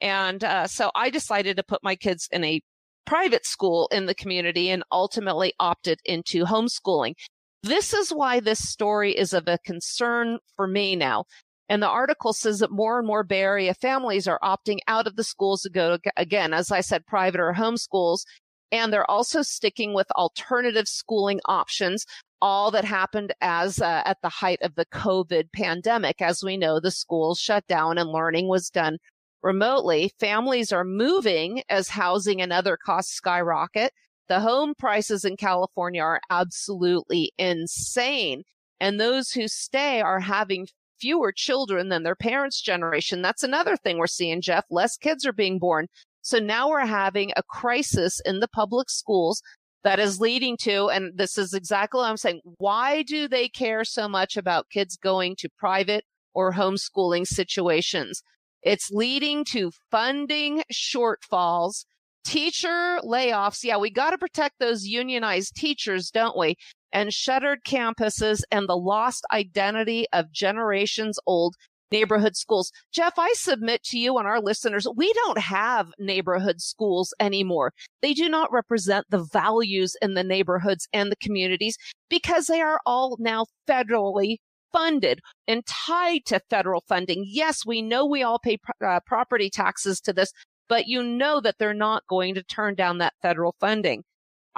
And 0.00 0.42
uh, 0.42 0.66
so 0.66 0.90
I 0.96 1.10
decided 1.10 1.56
to 1.56 1.62
put 1.62 1.84
my 1.84 1.94
kids 1.94 2.28
in 2.32 2.42
a 2.42 2.60
private 3.06 3.46
school 3.46 3.88
in 3.92 4.06
the 4.06 4.16
community 4.16 4.68
and 4.68 4.82
ultimately 4.90 5.52
opted 5.60 6.00
into 6.04 6.44
homeschooling. 6.44 7.14
This 7.62 7.94
is 7.94 8.10
why 8.10 8.40
this 8.40 8.68
story 8.68 9.16
is 9.16 9.32
of 9.32 9.46
a 9.46 9.58
concern 9.64 10.38
for 10.56 10.66
me 10.66 10.96
now. 10.96 11.26
And 11.70 11.80
the 11.80 11.88
article 11.88 12.32
says 12.32 12.58
that 12.58 12.72
more 12.72 12.98
and 12.98 13.06
more 13.06 13.22
Bay 13.22 13.42
Area 13.42 13.74
families 13.74 14.26
are 14.26 14.40
opting 14.42 14.80
out 14.88 15.06
of 15.06 15.14
the 15.14 15.22
schools 15.22 15.62
to 15.62 15.70
go 15.70 15.96
to, 15.96 16.12
again, 16.16 16.52
as 16.52 16.72
I 16.72 16.80
said, 16.80 17.06
private 17.06 17.40
or 17.40 17.52
home 17.52 17.76
schools. 17.76 18.26
And 18.72 18.92
they're 18.92 19.08
also 19.08 19.42
sticking 19.42 19.94
with 19.94 20.10
alternative 20.12 20.88
schooling 20.88 21.38
options. 21.44 22.04
All 22.42 22.72
that 22.72 22.84
happened 22.84 23.32
as 23.40 23.80
uh, 23.80 24.02
at 24.04 24.18
the 24.20 24.28
height 24.28 24.58
of 24.62 24.74
the 24.74 24.86
COVID 24.86 25.52
pandemic. 25.52 26.20
As 26.20 26.42
we 26.42 26.56
know, 26.56 26.80
the 26.80 26.90
schools 26.90 27.38
shut 27.38 27.64
down 27.68 27.98
and 27.98 28.10
learning 28.10 28.48
was 28.48 28.68
done 28.68 28.98
remotely. 29.40 30.10
Families 30.18 30.72
are 30.72 30.84
moving 30.84 31.62
as 31.68 31.88
housing 31.88 32.42
and 32.42 32.52
other 32.52 32.76
costs 32.76 33.14
skyrocket. 33.14 33.92
The 34.28 34.40
home 34.40 34.74
prices 34.76 35.24
in 35.24 35.36
California 35.36 36.02
are 36.02 36.20
absolutely 36.30 37.30
insane. 37.38 38.42
And 38.80 38.98
those 38.98 39.30
who 39.30 39.46
stay 39.46 40.00
are 40.00 40.20
having 40.20 40.66
fewer 41.00 41.32
children 41.32 41.88
than 41.88 42.02
their 42.02 42.14
parents' 42.14 42.60
generation. 42.60 43.22
That's 43.22 43.42
another 43.42 43.76
thing 43.76 43.98
we're 43.98 44.06
seeing, 44.06 44.40
Jeff. 44.40 44.64
Less 44.70 44.96
kids 44.96 45.24
are 45.26 45.32
being 45.32 45.58
born. 45.58 45.86
So 46.22 46.38
now 46.38 46.68
we're 46.68 46.86
having 46.86 47.32
a 47.36 47.42
crisis 47.42 48.20
in 48.24 48.40
the 48.40 48.48
public 48.48 48.90
schools 48.90 49.42
that 49.82 49.98
is 49.98 50.20
leading 50.20 50.56
to, 50.58 50.90
and 50.90 51.16
this 51.16 51.38
is 51.38 51.54
exactly 51.54 51.98
what 51.98 52.10
I'm 52.10 52.16
saying. 52.16 52.40
Why 52.58 53.02
do 53.02 53.26
they 53.26 53.48
care 53.48 53.84
so 53.84 54.08
much 54.08 54.36
about 54.36 54.68
kids 54.68 54.96
going 54.96 55.36
to 55.36 55.48
private 55.58 56.04
or 56.34 56.52
homeschooling 56.52 57.26
situations? 57.26 58.22
It's 58.62 58.90
leading 58.90 59.44
to 59.46 59.72
funding 59.90 60.62
shortfalls, 60.70 61.86
teacher 62.26 63.00
layoffs. 63.02 63.64
Yeah, 63.64 63.78
we 63.78 63.90
got 63.90 64.10
to 64.10 64.18
protect 64.18 64.58
those 64.58 64.84
unionized 64.84 65.56
teachers, 65.56 66.10
don't 66.10 66.36
we? 66.36 66.56
And 66.92 67.12
shuttered 67.12 67.64
campuses 67.64 68.42
and 68.50 68.68
the 68.68 68.76
lost 68.76 69.24
identity 69.32 70.06
of 70.12 70.32
generations 70.32 71.18
old 71.26 71.54
neighborhood 71.92 72.36
schools. 72.36 72.70
Jeff, 72.92 73.14
I 73.18 73.32
submit 73.34 73.82
to 73.84 73.98
you 73.98 74.16
and 74.18 74.26
our 74.26 74.40
listeners, 74.40 74.86
we 74.96 75.12
don't 75.12 75.38
have 75.38 75.88
neighborhood 75.98 76.60
schools 76.60 77.12
anymore. 77.20 77.72
They 78.00 78.14
do 78.14 78.28
not 78.28 78.52
represent 78.52 79.06
the 79.10 79.26
values 79.32 79.96
in 80.00 80.14
the 80.14 80.24
neighborhoods 80.24 80.88
and 80.92 81.10
the 81.10 81.16
communities 81.16 81.76
because 82.08 82.46
they 82.46 82.60
are 82.60 82.80
all 82.86 83.16
now 83.18 83.46
federally 83.68 84.36
funded 84.72 85.20
and 85.48 85.66
tied 85.66 86.24
to 86.26 86.40
federal 86.48 86.84
funding. 86.88 87.24
Yes, 87.26 87.66
we 87.66 87.82
know 87.82 88.06
we 88.06 88.22
all 88.22 88.38
pay 88.38 88.58
uh, 88.84 89.00
property 89.04 89.50
taxes 89.50 90.00
to 90.02 90.12
this, 90.12 90.32
but 90.68 90.86
you 90.86 91.02
know 91.02 91.40
that 91.40 91.56
they're 91.58 91.74
not 91.74 92.06
going 92.08 92.34
to 92.34 92.42
turn 92.44 92.74
down 92.76 92.98
that 92.98 93.14
federal 93.20 93.56
funding. 93.58 94.04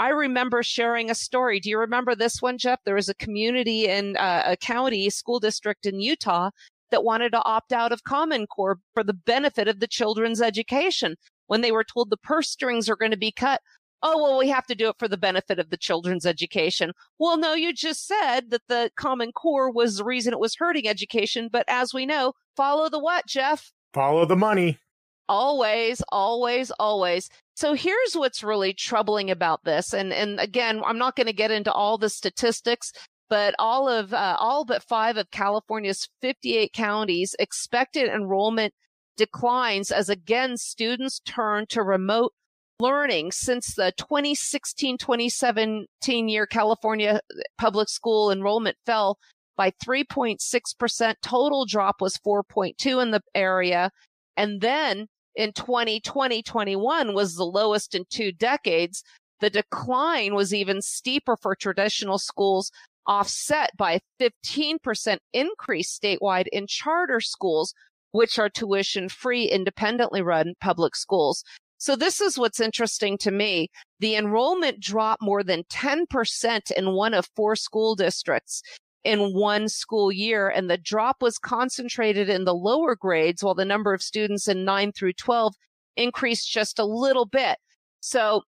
I 0.02 0.08
remember 0.08 0.64
sharing 0.64 1.12
a 1.12 1.14
story. 1.14 1.60
Do 1.60 1.70
you 1.70 1.78
remember 1.78 2.16
this 2.16 2.42
one, 2.42 2.58
Jeff? 2.58 2.80
There 2.84 2.96
was 2.96 3.08
a 3.08 3.14
community 3.14 3.86
in 3.86 4.16
uh, 4.16 4.42
a 4.46 4.56
county 4.56 5.08
school 5.10 5.38
district 5.38 5.86
in 5.86 6.00
Utah 6.00 6.50
that 6.90 7.04
wanted 7.04 7.30
to 7.30 7.44
opt 7.44 7.72
out 7.72 7.92
of 7.92 8.02
Common 8.02 8.48
Core 8.48 8.80
for 8.94 9.04
the 9.04 9.12
benefit 9.12 9.68
of 9.68 9.78
the 9.78 9.86
children's 9.86 10.42
education. 10.42 11.14
When 11.46 11.60
they 11.60 11.70
were 11.70 11.84
told 11.84 12.10
the 12.10 12.16
purse 12.16 12.50
strings 12.50 12.88
are 12.88 12.96
going 12.96 13.12
to 13.12 13.16
be 13.16 13.30
cut, 13.30 13.60
oh, 14.02 14.20
well, 14.20 14.40
we 14.40 14.48
have 14.48 14.66
to 14.66 14.74
do 14.74 14.88
it 14.88 14.96
for 14.98 15.06
the 15.06 15.16
benefit 15.16 15.60
of 15.60 15.70
the 15.70 15.76
children's 15.76 16.26
education. 16.26 16.90
Well, 17.20 17.38
no, 17.38 17.54
you 17.54 17.72
just 17.72 18.04
said 18.04 18.50
that 18.50 18.62
the 18.66 18.90
Common 18.96 19.30
Core 19.30 19.70
was 19.70 19.98
the 19.98 20.04
reason 20.04 20.32
it 20.32 20.40
was 20.40 20.56
hurting 20.56 20.88
education. 20.88 21.48
But 21.48 21.64
as 21.68 21.94
we 21.94 22.06
know, 22.06 22.32
follow 22.56 22.88
the 22.88 22.98
what, 22.98 23.28
Jeff? 23.28 23.70
Follow 23.94 24.26
the 24.26 24.34
money. 24.34 24.80
Always, 25.28 26.02
always, 26.10 26.70
always. 26.78 27.28
So 27.54 27.74
here's 27.74 28.14
what's 28.14 28.42
really 28.42 28.74
troubling 28.74 29.30
about 29.30 29.64
this. 29.64 29.94
And, 29.94 30.12
and 30.12 30.40
again, 30.40 30.82
I'm 30.84 30.98
not 30.98 31.16
going 31.16 31.26
to 31.26 31.32
get 31.32 31.50
into 31.50 31.72
all 31.72 31.96
the 31.96 32.10
statistics, 32.10 32.92
but 33.30 33.54
all 33.58 33.88
of, 33.88 34.12
uh, 34.12 34.36
all 34.38 34.64
but 34.64 34.82
five 34.82 35.16
of 35.16 35.30
California's 35.30 36.08
58 36.20 36.72
counties 36.72 37.36
expected 37.38 38.08
enrollment 38.08 38.74
declines 39.16 39.90
as 39.90 40.08
again 40.08 40.56
students 40.56 41.20
turn 41.20 41.66
to 41.68 41.82
remote 41.82 42.32
learning 42.80 43.30
since 43.30 43.74
the 43.74 43.92
2016-2017 43.98 45.86
year 46.30 46.46
California 46.46 47.20
public 47.58 47.88
school 47.88 48.30
enrollment 48.32 48.76
fell 48.84 49.18
by 49.56 49.70
3.6%. 49.84 51.14
Total 51.22 51.64
drop 51.64 52.00
was 52.00 52.18
4.2 52.18 53.02
in 53.02 53.10
the 53.12 53.20
area. 53.34 53.90
And 54.36 54.60
then 54.60 55.06
in 55.34 55.52
2020, 55.52 56.42
21 56.42 57.14
was 57.14 57.36
the 57.36 57.44
lowest 57.44 57.94
in 57.94 58.04
two 58.10 58.32
decades. 58.32 59.02
The 59.40 59.50
decline 59.50 60.34
was 60.34 60.54
even 60.54 60.82
steeper 60.82 61.36
for 61.36 61.54
traditional 61.54 62.18
schools, 62.18 62.70
offset 63.06 63.70
by 63.76 63.92
a 63.92 64.00
15% 64.20 65.18
increase 65.32 65.98
statewide 65.98 66.46
in 66.52 66.66
charter 66.66 67.20
schools, 67.20 67.74
which 68.12 68.38
are 68.38 68.48
tuition 68.48 69.08
free, 69.08 69.44
independently 69.44 70.22
run 70.22 70.54
public 70.60 70.94
schools. 70.94 71.42
So 71.78 71.96
this 71.96 72.20
is 72.20 72.38
what's 72.38 72.60
interesting 72.60 73.18
to 73.18 73.32
me. 73.32 73.68
The 73.98 74.14
enrollment 74.14 74.78
dropped 74.78 75.20
more 75.20 75.42
than 75.42 75.64
10% 75.64 76.70
in 76.70 76.92
one 76.92 77.14
of 77.14 77.28
four 77.34 77.56
school 77.56 77.96
districts 77.96 78.62
in 79.04 79.34
one 79.34 79.68
school 79.68 80.12
year. 80.12 80.48
And 80.48 80.70
the 80.70 80.78
drop 80.78 81.22
was 81.22 81.38
concentrated 81.38 82.28
in 82.28 82.44
the 82.44 82.54
lower 82.54 82.94
grades 82.96 83.42
while 83.42 83.54
the 83.54 83.64
number 83.64 83.92
of 83.94 84.02
students 84.02 84.48
in 84.48 84.64
nine 84.64 84.92
through 84.92 85.14
12 85.14 85.54
increased 85.96 86.50
just 86.50 86.78
a 86.78 86.84
little 86.84 87.26
bit. 87.26 87.58
So 88.00 88.42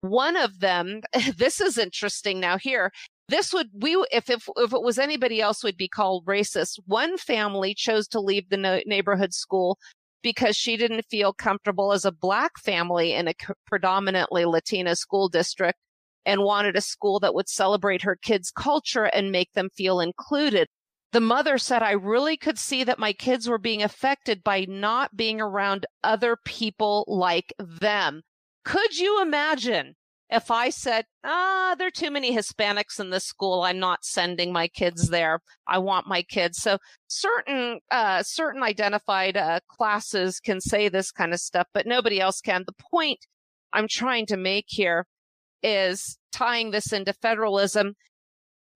one 0.00 0.36
of 0.36 0.60
them, 0.60 1.00
this 1.36 1.60
is 1.60 1.78
interesting 1.78 2.40
now 2.40 2.58
here. 2.58 2.92
This 3.28 3.54
would, 3.54 3.70
we, 3.72 3.94
if, 4.12 4.28
if, 4.28 4.48
if 4.56 4.72
it 4.72 4.82
was 4.82 4.98
anybody 4.98 5.40
else 5.40 5.64
would 5.64 5.78
be 5.78 5.88
called 5.88 6.26
racist. 6.26 6.78
One 6.86 7.16
family 7.16 7.74
chose 7.74 8.06
to 8.08 8.20
leave 8.20 8.50
the 8.50 8.58
no- 8.58 8.82
neighborhood 8.84 9.32
school 9.32 9.78
because 10.22 10.56
she 10.56 10.76
didn't 10.76 11.06
feel 11.10 11.32
comfortable 11.32 11.92
as 11.92 12.04
a 12.04 12.12
black 12.12 12.58
family 12.58 13.12
in 13.12 13.28
a 13.28 13.34
predominantly 13.66 14.44
Latina 14.44 14.96
school 14.96 15.28
district 15.28 15.78
and 16.26 16.42
wanted 16.42 16.76
a 16.76 16.80
school 16.80 17.20
that 17.20 17.34
would 17.34 17.48
celebrate 17.48 18.02
her 18.02 18.16
kids' 18.16 18.50
culture 18.50 19.04
and 19.04 19.32
make 19.32 19.52
them 19.52 19.68
feel 19.76 20.00
included. 20.00 20.68
The 21.12 21.20
mother 21.20 21.58
said, 21.58 21.82
I 21.82 21.92
really 21.92 22.36
could 22.36 22.58
see 22.58 22.82
that 22.84 22.98
my 22.98 23.12
kids 23.12 23.48
were 23.48 23.58
being 23.58 23.82
affected 23.82 24.42
by 24.42 24.66
not 24.68 25.16
being 25.16 25.40
around 25.40 25.86
other 26.02 26.36
people 26.44 27.04
like 27.06 27.52
them. 27.58 28.22
Could 28.64 28.98
you 28.98 29.22
imagine 29.22 29.94
if 30.30 30.50
I 30.50 30.70
said, 30.70 31.04
ah, 31.22 31.76
there 31.78 31.86
are 31.88 31.92
too 31.92 32.10
many 32.10 32.34
Hispanics 32.34 32.98
in 32.98 33.10
this 33.10 33.24
school, 33.24 33.62
I'm 33.62 33.78
not 33.78 34.04
sending 34.04 34.52
my 34.52 34.66
kids 34.66 35.08
there. 35.08 35.40
I 35.68 35.78
want 35.78 36.08
my 36.08 36.22
kids. 36.22 36.58
So 36.58 36.78
certain, 37.06 37.78
uh, 37.90 38.22
certain 38.24 38.62
identified 38.62 39.36
uh, 39.36 39.60
classes 39.68 40.40
can 40.40 40.60
say 40.60 40.88
this 40.88 41.12
kind 41.12 41.32
of 41.32 41.40
stuff, 41.40 41.68
but 41.72 41.86
nobody 41.86 42.20
else 42.20 42.40
can. 42.40 42.64
The 42.66 42.72
point 42.72 43.20
I'm 43.72 43.86
trying 43.88 44.26
to 44.26 44.36
make 44.36 44.64
here 44.66 45.06
is 45.64 46.18
tying 46.32 46.70
this 46.70 46.92
into 46.92 47.12
federalism. 47.14 47.94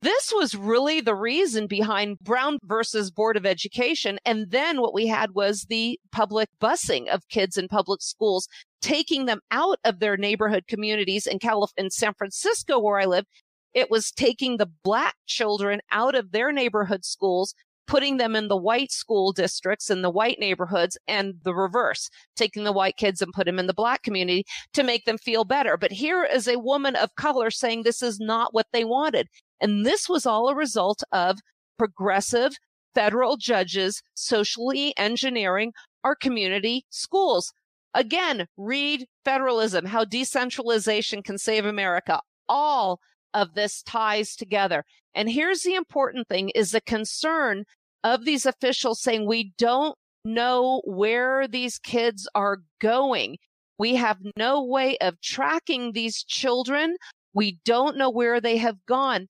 This 0.01 0.33
was 0.33 0.55
really 0.55 1.01
the 1.01 1.15
reason 1.15 1.67
behind 1.67 2.19
Brown 2.21 2.59
versus 2.65 3.11
Board 3.11 3.37
of 3.37 3.45
Education. 3.45 4.19
And 4.25 4.51
then 4.51 4.81
what 4.81 4.95
we 4.95 5.09
had 5.09 5.33
was 5.35 5.67
the 5.69 5.99
public 6.13 6.49
busing 6.61 7.09
of 7.09 7.29
kids 7.29 7.57
in 7.57 7.69
public 7.69 8.01
schools 8.01 8.49
taking 8.81 9.27
them 9.27 9.41
out 9.51 9.79
of 9.85 9.99
their 9.99 10.17
neighborhood 10.17 10.65
communities 10.69 11.27
in 11.27 11.39
Calif- 11.41 11.73
in 11.77 11.91
San 11.91 12.15
Francisco, 12.15 12.79
where 12.79 13.01
I 13.01 13.07
live. 13.07 13.27
It 13.75 13.91
was 13.91 14.11
taking 14.11 14.57
the 14.57 14.71
black 14.83 15.15
children 15.27 15.81
out 15.91 16.15
of 16.15 16.31
their 16.31 16.53
neighborhood 16.53 17.05
schools, 17.05 17.55
putting 17.89 18.19
them 18.19 18.37
in 18.37 18.47
the 18.47 18.57
white 18.57 18.93
school 18.93 19.33
districts 19.33 19.91
in 19.91 20.03
the 20.03 20.11
white 20.11 20.39
neighborhoods 20.39 20.97
and 21.09 21.35
the 21.43 21.55
reverse, 21.55 22.11
taking 22.37 22.63
the 22.63 22.73
white 22.73 22.97
kids 22.97 23.21
and 23.21 23.33
put 23.33 23.47
them 23.47 23.59
in 23.59 23.67
the 23.67 23.75
black 23.75 24.03
community 24.03 24.45
to 24.75 24.85
make 24.85 25.07
them 25.07 25.19
feel 25.19 25.45
better. 25.45 25.77
But 25.77 25.91
here 25.91 26.23
is 26.23 26.47
a 26.47 26.59
woman 26.59 26.95
of 26.95 27.17
color 27.17 27.51
saying 27.51 27.83
this 27.83 28.03
is 28.03 28.21
not 28.21 28.55
what 28.55 28.67
they 28.73 28.85
wanted. 28.85 29.27
And 29.61 29.85
this 29.85 30.09
was 30.09 30.27
all 30.27 30.49
a 30.49 30.55
result 30.55 31.03
of 31.11 31.39
progressive 31.79 32.53
federal 32.95 33.37
judges 33.37 34.03
socially 34.15 34.97
engineering 34.99 35.73
our 36.05 36.15
community 36.15 36.85
schools. 36.91 37.53
Again, 37.95 38.47
read 38.59 39.07
federalism, 39.25 39.87
how 39.87 40.05
decentralization 40.05 41.23
can 41.23 41.39
save 41.39 41.65
America. 41.65 42.21
All 42.49 43.01
of 43.35 43.55
this 43.55 43.83
ties 43.83 44.37
together. 44.37 44.85
And 45.15 45.31
here's 45.31 45.63
the 45.63 45.75
important 45.75 46.29
thing 46.29 46.51
is 46.51 46.71
the 46.71 46.81
concern 46.81 47.65
of 48.05 48.25
these 48.25 48.47
officials 48.47 49.01
saying 49.01 49.27
we 49.27 49.53
don't 49.59 49.97
know 50.25 50.83
where 50.85 51.49
these 51.49 51.79
kids 51.79 52.29
are 52.35 52.59
going. 52.81 53.37
We 53.79 53.95
have 53.95 54.19
no 54.37 54.63
way 54.63 54.99
of 54.99 55.21
tracking 55.21 55.93
these 55.93 56.25
children. 56.25 56.97
We 57.35 57.59
don't 57.65 57.97
know 57.97 58.11
where 58.11 58.41
they 58.41 58.57
have 58.57 58.85
gone. 58.87 59.29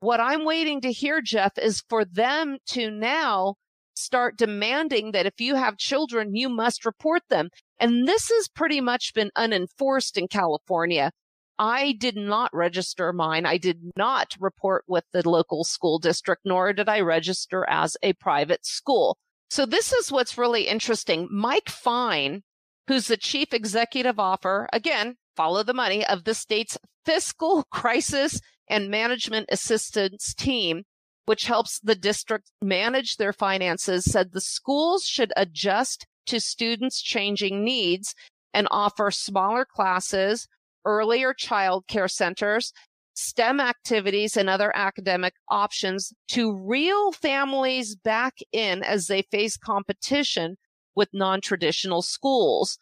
What 0.00 0.20
I'm 0.20 0.44
waiting 0.44 0.80
to 0.82 0.92
hear, 0.92 1.20
Jeff, 1.20 1.58
is 1.58 1.82
for 1.88 2.04
them 2.04 2.58
to 2.68 2.90
now 2.90 3.56
start 3.96 4.38
demanding 4.38 5.10
that 5.10 5.26
if 5.26 5.40
you 5.40 5.56
have 5.56 5.76
children, 5.76 6.36
you 6.36 6.48
must 6.48 6.84
report 6.86 7.22
them. 7.28 7.48
And 7.80 8.06
this 8.06 8.28
has 8.28 8.48
pretty 8.48 8.80
much 8.80 9.12
been 9.12 9.30
unenforced 9.34 10.16
in 10.16 10.28
California. 10.28 11.10
I 11.58 11.92
did 11.92 12.16
not 12.16 12.50
register 12.54 13.12
mine. 13.12 13.44
I 13.44 13.56
did 13.56 13.92
not 13.96 14.34
report 14.38 14.84
with 14.86 15.04
the 15.12 15.28
local 15.28 15.64
school 15.64 15.98
district, 15.98 16.42
nor 16.44 16.72
did 16.72 16.88
I 16.88 17.00
register 17.00 17.68
as 17.68 17.96
a 18.02 18.12
private 18.14 18.64
school. 18.64 19.18
So 19.50 19.66
this 19.66 19.92
is 19.92 20.12
what's 20.12 20.38
really 20.38 20.68
interesting. 20.68 21.26
Mike 21.30 21.68
Fine, 21.68 22.42
who's 22.86 23.08
the 23.08 23.16
chief 23.16 23.52
executive 23.52 24.18
officer, 24.20 24.68
again, 24.72 25.16
follow 25.36 25.62
the 25.62 25.74
money 25.74 26.04
of 26.06 26.24
the 26.24 26.34
state's 26.34 26.78
fiscal 27.04 27.64
crisis 27.70 28.40
and 28.68 28.90
management 28.90 29.48
assistance 29.50 30.34
team, 30.34 30.84
which 31.26 31.46
helps 31.46 31.80
the 31.80 31.94
district 31.94 32.50
manage 32.62 33.16
their 33.16 33.32
finances, 33.32 34.04
said 34.04 34.32
the 34.32 34.40
schools 34.40 35.04
should 35.04 35.32
adjust 35.36 36.06
to 36.26 36.40
students' 36.40 37.00
changing 37.00 37.64
needs 37.64 38.14
and 38.52 38.68
offer 38.70 39.10
smaller 39.10 39.64
classes, 39.64 40.46
earlier 40.84 41.34
child 41.34 41.84
care 41.88 42.08
centers, 42.08 42.72
STEM 43.14 43.60
activities, 43.60 44.36
and 44.36 44.48
other 44.48 44.70
academic 44.76 45.34
options 45.48 46.12
to 46.28 46.54
reel 46.54 47.12
families 47.12 47.96
back 47.96 48.38
in 48.52 48.82
as 48.82 49.06
they 49.06 49.22
face 49.22 49.56
competition 49.56 50.56
with 50.94 51.08
non-traditional 51.12 52.02
schools. 52.02 52.78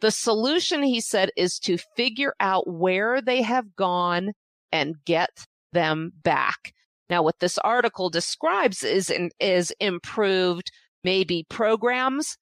The 0.00 0.10
solution, 0.10 0.82
he 0.82 1.00
said, 1.00 1.30
is 1.36 1.58
to 1.60 1.78
figure 1.96 2.34
out 2.40 2.68
where 2.68 3.20
they 3.20 3.42
have 3.42 3.76
gone 3.76 4.32
and 4.72 4.96
get 5.04 5.46
them 5.72 6.12
back. 6.22 6.72
Now, 7.08 7.22
what 7.22 7.38
this 7.38 7.58
article 7.58 8.10
describes 8.10 8.82
is, 8.82 9.12
is 9.40 9.72
improved 9.80 10.70
maybe 11.04 11.46
programs. 11.48 12.36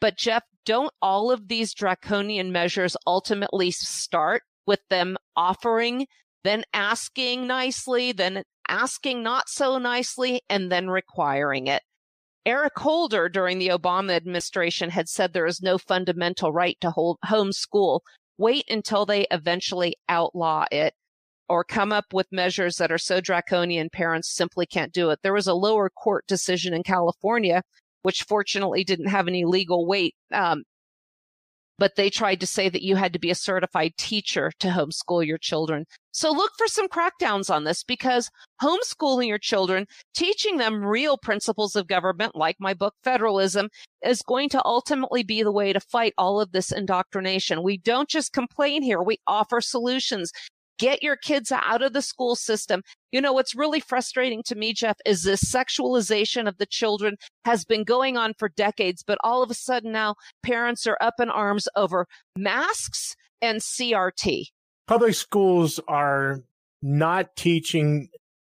But 0.00 0.16
Jeff, 0.16 0.42
don't 0.66 0.92
all 1.00 1.30
of 1.30 1.48
these 1.48 1.72
draconian 1.74 2.52
measures 2.52 2.96
ultimately 3.06 3.70
start 3.70 4.42
with 4.66 4.80
them 4.90 5.16
offering, 5.36 6.06
then 6.44 6.64
asking 6.72 7.46
nicely, 7.46 8.12
then 8.12 8.42
asking 8.68 9.22
not 9.22 9.48
so 9.48 9.78
nicely, 9.78 10.42
and 10.48 10.70
then 10.70 10.88
requiring 10.88 11.66
it? 11.66 11.82
Eric 12.44 12.76
Holder 12.76 13.28
during 13.28 13.58
the 13.58 13.68
Obama 13.68 14.12
administration 14.16 14.90
had 14.90 15.08
said 15.08 15.32
there 15.32 15.46
is 15.46 15.62
no 15.62 15.78
fundamental 15.78 16.52
right 16.52 16.76
to 16.80 16.90
hold 16.90 17.18
homeschool. 17.24 18.00
Wait 18.38 18.64
until 18.68 19.06
they 19.06 19.26
eventually 19.30 19.94
outlaw 20.08 20.64
it 20.72 20.94
or 21.48 21.62
come 21.62 21.92
up 21.92 22.06
with 22.12 22.26
measures 22.32 22.76
that 22.76 22.90
are 22.90 22.98
so 22.98 23.20
draconian 23.20 23.90
parents 23.90 24.34
simply 24.34 24.66
can't 24.66 24.92
do 24.92 25.10
it. 25.10 25.20
There 25.22 25.34
was 25.34 25.46
a 25.46 25.54
lower 25.54 25.90
court 25.90 26.26
decision 26.26 26.74
in 26.74 26.82
California, 26.82 27.62
which 28.02 28.24
fortunately 28.24 28.84
didn't 28.84 29.08
have 29.08 29.28
any 29.28 29.44
legal 29.44 29.86
weight. 29.86 30.14
Um, 30.32 30.64
but 31.82 31.96
they 31.96 32.08
tried 32.08 32.38
to 32.38 32.46
say 32.46 32.68
that 32.68 32.84
you 32.84 32.94
had 32.94 33.12
to 33.12 33.18
be 33.18 33.28
a 33.28 33.34
certified 33.34 33.92
teacher 33.98 34.52
to 34.60 34.68
homeschool 34.68 35.26
your 35.26 35.36
children. 35.36 35.84
So 36.12 36.30
look 36.30 36.52
for 36.56 36.68
some 36.68 36.86
crackdowns 36.86 37.52
on 37.52 37.64
this 37.64 37.82
because 37.82 38.30
homeschooling 38.62 39.26
your 39.26 39.38
children, 39.38 39.86
teaching 40.14 40.58
them 40.58 40.84
real 40.84 41.18
principles 41.18 41.74
of 41.74 41.88
government, 41.88 42.36
like 42.36 42.54
my 42.60 42.72
book, 42.72 42.94
Federalism, 43.02 43.68
is 44.04 44.22
going 44.22 44.48
to 44.50 44.64
ultimately 44.64 45.24
be 45.24 45.42
the 45.42 45.50
way 45.50 45.72
to 45.72 45.80
fight 45.80 46.14
all 46.16 46.40
of 46.40 46.52
this 46.52 46.70
indoctrination. 46.70 47.64
We 47.64 47.78
don't 47.78 48.08
just 48.08 48.32
complain 48.32 48.84
here. 48.84 49.02
We 49.02 49.18
offer 49.26 49.60
solutions 49.60 50.30
Get 50.82 51.00
your 51.00 51.14
kids 51.14 51.52
out 51.52 51.80
of 51.80 51.92
the 51.92 52.02
school 52.02 52.34
system. 52.34 52.82
You 53.12 53.20
know, 53.20 53.32
what's 53.32 53.54
really 53.54 53.78
frustrating 53.78 54.42
to 54.46 54.56
me, 54.56 54.72
Jeff, 54.72 54.96
is 55.06 55.22
this 55.22 55.44
sexualization 55.44 56.48
of 56.48 56.58
the 56.58 56.66
children 56.66 57.14
has 57.44 57.64
been 57.64 57.84
going 57.84 58.16
on 58.16 58.34
for 58.36 58.48
decades, 58.48 59.04
but 59.06 59.16
all 59.22 59.44
of 59.44 59.50
a 59.52 59.54
sudden 59.54 59.92
now 59.92 60.16
parents 60.42 60.84
are 60.88 60.98
up 61.00 61.14
in 61.20 61.30
arms 61.30 61.68
over 61.76 62.08
masks 62.36 63.14
and 63.40 63.60
CRT. 63.60 64.46
Public 64.88 65.14
schools 65.14 65.78
are 65.86 66.40
not 66.82 67.36
teaching 67.36 68.08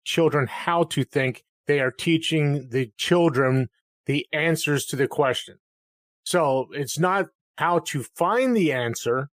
children 0.04 0.48
how 0.48 0.82
to 0.86 1.04
think. 1.04 1.44
They 1.68 1.80
are 1.80 1.92
teaching 1.92 2.70
the 2.70 2.92
children 2.98 3.70
the 4.08 4.26
answers 4.34 4.88
to 4.88 4.96
the 4.96 5.08
question. 5.08 5.58
So 6.24 6.70
it's 6.72 6.98
not 6.98 7.28
how 7.60 7.82
to 7.90 8.02
find 8.02 8.58
the 8.58 8.74
answer. 8.74 9.30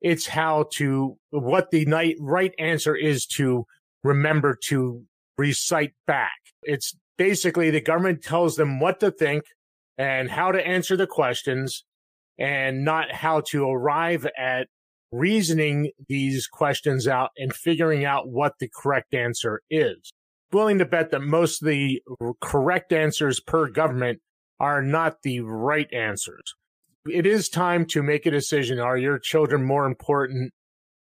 It's 0.00 0.26
how 0.26 0.66
to, 0.74 1.16
what 1.30 1.70
the 1.70 1.86
right 2.20 2.54
answer 2.58 2.96
is 2.96 3.26
to 3.26 3.66
remember 4.02 4.56
to 4.64 5.02
recite 5.36 5.92
back. 6.06 6.38
It's 6.62 6.96
basically 7.18 7.70
the 7.70 7.80
government 7.80 8.22
tells 8.22 8.56
them 8.56 8.80
what 8.80 9.00
to 9.00 9.10
think 9.10 9.44
and 9.98 10.30
how 10.30 10.52
to 10.52 10.66
answer 10.66 10.96
the 10.96 11.06
questions 11.06 11.84
and 12.38 12.84
not 12.84 13.12
how 13.12 13.42
to 13.48 13.68
arrive 13.68 14.26
at 14.38 14.68
reasoning 15.12 15.90
these 16.08 16.46
questions 16.46 17.06
out 17.06 17.30
and 17.36 17.54
figuring 17.54 18.04
out 18.04 18.28
what 18.28 18.54
the 18.60 18.70
correct 18.74 19.12
answer 19.12 19.60
is. 19.70 20.12
Willing 20.52 20.78
to 20.78 20.84
bet 20.84 21.10
that 21.10 21.20
most 21.20 21.62
of 21.62 21.68
the 21.68 22.02
correct 22.40 22.92
answers 22.92 23.40
per 23.40 23.68
government 23.68 24.20
are 24.58 24.82
not 24.82 25.22
the 25.22 25.40
right 25.40 25.92
answers. 25.92 26.54
It 27.08 27.26
is 27.26 27.48
time 27.48 27.86
to 27.86 28.02
make 28.02 28.26
a 28.26 28.30
decision. 28.30 28.78
Are 28.78 28.96
your 28.96 29.18
children 29.18 29.64
more 29.64 29.86
important 29.86 30.52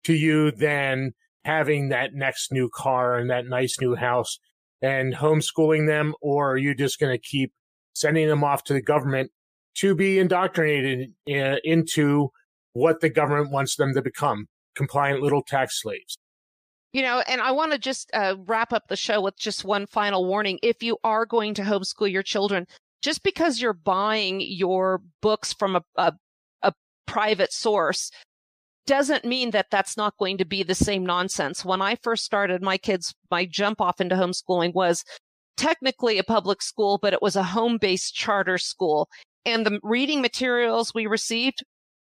to 0.05 0.13
you 0.13 0.51
than 0.51 1.11
having 1.43 1.89
that 1.89 2.13
next 2.13 2.51
new 2.51 2.69
car 2.73 3.17
and 3.17 3.29
that 3.29 3.47
nice 3.47 3.77
new 3.81 3.95
house 3.95 4.39
and 4.81 5.15
homeschooling 5.15 5.87
them? 5.87 6.13
Or 6.21 6.51
are 6.51 6.57
you 6.57 6.73
just 6.73 6.99
going 6.99 7.13
to 7.13 7.21
keep 7.21 7.51
sending 7.93 8.27
them 8.27 8.43
off 8.43 8.63
to 8.65 8.73
the 8.73 8.81
government 8.81 9.31
to 9.75 9.95
be 9.95 10.19
indoctrinated 10.19 11.11
uh, 11.29 11.57
into 11.63 12.29
what 12.73 13.01
the 13.01 13.09
government 13.09 13.51
wants 13.51 13.75
them 13.75 13.93
to 13.93 14.01
become 14.01 14.47
compliant 14.75 15.21
little 15.21 15.43
tax 15.43 15.81
slaves. 15.81 16.17
You 16.93 17.03
know, 17.03 17.21
and 17.27 17.39
I 17.39 17.51
want 17.51 17.71
to 17.73 17.77
just 17.77 18.09
uh, 18.13 18.35
wrap 18.47 18.73
up 18.73 18.87
the 18.87 18.95
show 18.95 19.21
with 19.21 19.37
just 19.37 19.63
one 19.63 19.85
final 19.85 20.25
warning. 20.25 20.57
If 20.63 20.81
you 20.81 20.97
are 21.03 21.25
going 21.25 21.53
to 21.55 21.61
homeschool 21.61 22.11
your 22.11 22.23
children, 22.23 22.65
just 23.01 23.23
because 23.23 23.61
you're 23.61 23.73
buying 23.73 24.41
your 24.41 25.01
books 25.21 25.53
from 25.53 25.75
a, 25.75 25.81
a, 25.95 26.13
a 26.61 26.73
private 27.05 27.53
source 27.53 28.11
doesn't 28.85 29.23
mean 29.23 29.51
that 29.51 29.67
that's 29.69 29.95
not 29.95 30.17
going 30.17 30.37
to 30.37 30.45
be 30.45 30.63
the 30.63 30.75
same 30.75 31.05
nonsense. 31.05 31.63
When 31.63 31.81
I 31.81 31.95
first 31.95 32.25
started 32.25 32.63
my 32.63 32.77
kids, 32.77 33.13
my 33.29 33.45
jump 33.45 33.79
off 33.79 34.01
into 34.01 34.15
homeschooling 34.15 34.73
was 34.73 35.03
technically 35.57 36.17
a 36.17 36.23
public 36.23 36.61
school, 36.61 36.97
but 36.99 37.13
it 37.13 37.21
was 37.21 37.35
a 37.35 37.43
home 37.43 37.77
based 37.79 38.15
charter 38.15 38.57
school. 38.57 39.07
And 39.45 39.65
the 39.65 39.79
reading 39.83 40.21
materials 40.21 40.93
we 40.93 41.05
received 41.05 41.63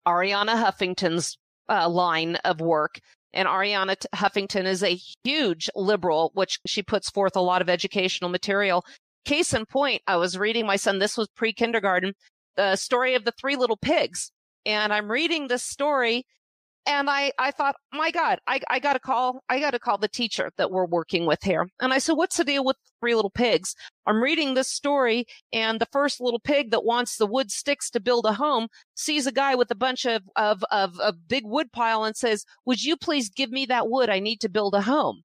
Arianna 0.07 0.63
Huffington's 0.63 1.37
uh, 1.67 1.89
line 1.89 2.35
of 2.37 2.61
work. 2.61 2.99
And 3.33 3.47
Arianna 3.47 3.95
Huffington 4.13 4.65
is 4.65 4.83
a 4.83 4.99
huge 5.23 5.69
liberal, 5.75 6.31
which 6.33 6.59
she 6.65 6.81
puts 6.81 7.09
forth 7.09 7.35
a 7.35 7.41
lot 7.41 7.61
of 7.61 7.69
educational 7.69 8.29
material. 8.29 8.83
Case 9.25 9.53
in 9.53 9.65
point, 9.65 10.01
I 10.07 10.15
was 10.15 10.37
reading 10.37 10.65
my 10.65 10.75
son, 10.75 10.99
this 10.99 11.17
was 11.17 11.27
pre 11.35 11.53
kindergarten, 11.53 12.13
the 12.55 12.75
story 12.75 13.15
of 13.15 13.25
the 13.25 13.33
three 13.39 13.55
little 13.55 13.77
pigs. 13.77 14.31
And 14.65 14.91
I'm 14.91 15.09
reading 15.09 15.47
this 15.47 15.63
story 15.63 16.25
and 16.89 17.07
I, 17.09 17.31
I 17.37 17.51
thought, 17.51 17.75
my 17.93 18.09
God, 18.09 18.39
I, 18.47 18.61
I 18.69 18.79
got 18.79 18.93
to 18.93 18.99
call, 18.99 19.43
I 19.47 19.59
got 19.59 19.71
to 19.71 19.79
call 19.79 19.99
the 19.99 20.07
teacher 20.07 20.51
that 20.57 20.71
we're 20.71 20.85
working 20.85 21.27
with 21.27 21.43
here. 21.43 21.67
And 21.79 21.93
I 21.93 21.99
said, 21.99 22.13
what's 22.13 22.37
the 22.37 22.43
deal 22.43 22.65
with 22.65 22.77
three 22.99 23.13
little 23.13 23.29
pigs? 23.29 23.75
I'm 24.07 24.23
reading 24.23 24.53
this 24.53 24.69
story 24.69 25.25
and 25.53 25.79
the 25.79 25.87
first 25.91 26.19
little 26.19 26.39
pig 26.39 26.71
that 26.71 26.83
wants 26.83 27.17
the 27.17 27.27
wood 27.27 27.51
sticks 27.51 27.91
to 27.91 27.99
build 27.99 28.25
a 28.25 28.33
home 28.33 28.69
sees 28.95 29.27
a 29.27 29.31
guy 29.31 29.53
with 29.53 29.69
a 29.69 29.75
bunch 29.75 30.05
of, 30.05 30.23
of, 30.35 30.63
of 30.71 31.27
big 31.27 31.45
wood 31.45 31.71
pile 31.71 32.03
and 32.03 32.15
says, 32.15 32.45
would 32.65 32.83
you 32.83 32.97
please 32.97 33.29
give 33.29 33.51
me 33.51 33.67
that 33.67 33.87
wood? 33.87 34.09
I 34.09 34.19
need 34.19 34.41
to 34.41 34.49
build 34.49 34.73
a 34.73 34.81
home. 34.81 35.21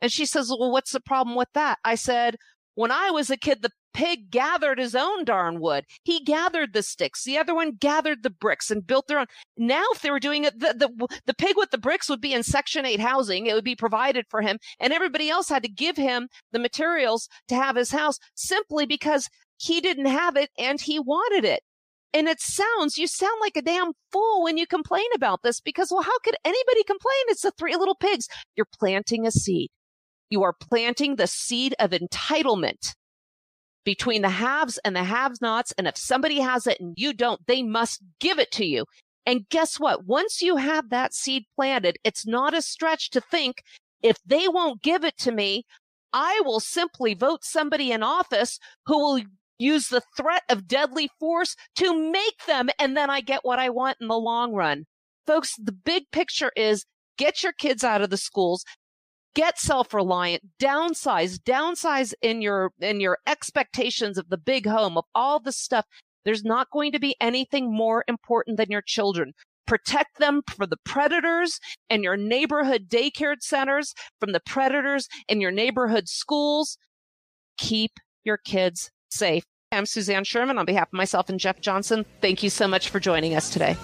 And 0.00 0.12
she 0.12 0.26
says, 0.26 0.48
well, 0.48 0.70
what's 0.70 0.92
the 0.92 1.00
problem 1.00 1.36
with 1.36 1.48
that? 1.54 1.78
I 1.84 1.96
said, 1.96 2.36
when 2.78 2.92
I 2.92 3.10
was 3.10 3.28
a 3.28 3.36
kid, 3.36 3.62
the 3.62 3.72
pig 3.92 4.30
gathered 4.30 4.78
his 4.78 4.94
own 4.94 5.24
darn 5.24 5.58
wood. 5.58 5.84
He 6.04 6.22
gathered 6.22 6.72
the 6.72 6.84
sticks. 6.84 7.24
The 7.24 7.36
other 7.36 7.52
one 7.52 7.72
gathered 7.72 8.22
the 8.22 8.30
bricks 8.30 8.70
and 8.70 8.86
built 8.86 9.08
their 9.08 9.18
own. 9.18 9.26
Now, 9.56 9.82
if 9.92 10.00
they 10.00 10.12
were 10.12 10.20
doing 10.20 10.44
it, 10.44 10.60
the, 10.60 10.74
the, 10.78 11.18
the 11.26 11.34
pig 11.34 11.56
with 11.56 11.72
the 11.72 11.78
bricks 11.78 12.08
would 12.08 12.20
be 12.20 12.32
in 12.32 12.44
Section 12.44 12.86
8 12.86 13.00
housing. 13.00 13.46
It 13.46 13.54
would 13.54 13.64
be 13.64 13.74
provided 13.74 14.26
for 14.30 14.42
him. 14.42 14.60
And 14.78 14.92
everybody 14.92 15.28
else 15.28 15.48
had 15.48 15.64
to 15.64 15.68
give 15.68 15.96
him 15.96 16.28
the 16.52 16.60
materials 16.60 17.28
to 17.48 17.56
have 17.56 17.74
his 17.74 17.90
house 17.90 18.20
simply 18.36 18.86
because 18.86 19.28
he 19.56 19.80
didn't 19.80 20.06
have 20.06 20.36
it 20.36 20.50
and 20.56 20.80
he 20.80 21.00
wanted 21.00 21.44
it. 21.44 21.64
And 22.14 22.28
it 22.28 22.40
sounds, 22.40 22.96
you 22.96 23.08
sound 23.08 23.40
like 23.40 23.56
a 23.56 23.62
damn 23.62 23.90
fool 24.12 24.44
when 24.44 24.56
you 24.56 24.68
complain 24.68 25.08
about 25.16 25.42
this 25.42 25.58
because, 25.58 25.90
well, 25.90 26.02
how 26.02 26.18
could 26.20 26.36
anybody 26.44 26.84
complain? 26.84 27.24
It's 27.26 27.42
the 27.42 27.50
three 27.58 27.74
little 27.74 27.96
pigs. 27.96 28.28
You're 28.54 28.66
planting 28.78 29.26
a 29.26 29.32
seed. 29.32 29.70
You 30.30 30.42
are 30.42 30.52
planting 30.52 31.16
the 31.16 31.26
seed 31.26 31.74
of 31.78 31.90
entitlement 31.90 32.94
between 33.84 34.22
the 34.22 34.28
haves 34.28 34.78
and 34.84 34.94
the 34.94 35.04
have 35.04 35.40
nots. 35.40 35.72
And 35.78 35.86
if 35.86 35.96
somebody 35.96 36.40
has 36.40 36.66
it 36.66 36.78
and 36.80 36.94
you 36.96 37.12
don't, 37.12 37.46
they 37.46 37.62
must 37.62 38.02
give 38.20 38.38
it 38.38 38.50
to 38.52 38.64
you. 38.64 38.84
And 39.24 39.48
guess 39.48 39.78
what? 39.78 40.06
Once 40.06 40.42
you 40.42 40.56
have 40.56 40.90
that 40.90 41.14
seed 41.14 41.44
planted, 41.54 41.98
it's 42.04 42.26
not 42.26 42.54
a 42.54 42.62
stretch 42.62 43.10
to 43.10 43.20
think 43.20 43.62
if 44.02 44.16
they 44.24 44.48
won't 44.48 44.82
give 44.82 45.04
it 45.04 45.16
to 45.18 45.32
me, 45.32 45.64
I 46.12 46.40
will 46.44 46.60
simply 46.60 47.14
vote 47.14 47.44
somebody 47.44 47.92
in 47.92 48.02
office 48.02 48.58
who 48.86 48.98
will 48.98 49.22
use 49.58 49.88
the 49.88 50.02
threat 50.16 50.42
of 50.48 50.68
deadly 50.68 51.10
force 51.18 51.56
to 51.76 52.10
make 52.10 52.46
them. 52.46 52.68
And 52.78 52.96
then 52.96 53.10
I 53.10 53.20
get 53.20 53.44
what 53.44 53.58
I 53.58 53.70
want 53.70 53.98
in 54.00 54.08
the 54.08 54.18
long 54.18 54.52
run. 54.52 54.84
Folks, 55.26 55.56
the 55.56 55.72
big 55.72 56.04
picture 56.12 56.52
is 56.56 56.86
get 57.18 57.42
your 57.42 57.52
kids 57.52 57.84
out 57.84 58.00
of 58.00 58.10
the 58.10 58.16
schools, 58.16 58.64
get 59.38 59.56
self-reliant, 59.56 60.42
downsize, 60.60 61.38
downsize 61.38 62.12
in 62.22 62.42
your, 62.42 62.72
in 62.80 62.98
your 62.98 63.18
expectations 63.24 64.18
of 64.18 64.28
the 64.30 64.36
big 64.36 64.66
home, 64.66 64.98
of 64.98 65.04
all 65.14 65.38
the 65.38 65.52
stuff. 65.52 65.86
There's 66.24 66.42
not 66.42 66.72
going 66.72 66.90
to 66.90 66.98
be 66.98 67.14
anything 67.20 67.72
more 67.72 68.04
important 68.08 68.56
than 68.56 68.66
your 68.68 68.82
children. 68.82 69.34
Protect 69.64 70.18
them 70.18 70.42
from 70.56 70.70
the 70.70 70.76
predators 70.84 71.60
and 71.88 72.02
your 72.02 72.16
neighborhood 72.16 72.88
daycare 72.88 73.36
centers, 73.38 73.94
from 74.18 74.32
the 74.32 74.40
predators 74.40 75.06
in 75.28 75.40
your 75.40 75.52
neighborhood 75.52 76.08
schools. 76.08 76.76
Keep 77.58 77.92
your 78.24 78.38
kids 78.38 78.90
safe. 79.12 79.44
I'm 79.70 79.86
Suzanne 79.86 80.24
Sherman 80.24 80.58
on 80.58 80.66
behalf 80.66 80.88
of 80.88 80.94
myself 80.94 81.28
and 81.28 81.38
Jeff 81.38 81.60
Johnson. 81.60 82.04
Thank 82.20 82.42
you 82.42 82.50
so 82.50 82.66
much 82.66 82.88
for 82.88 82.98
joining 82.98 83.36
us 83.36 83.50
today. 83.50 83.76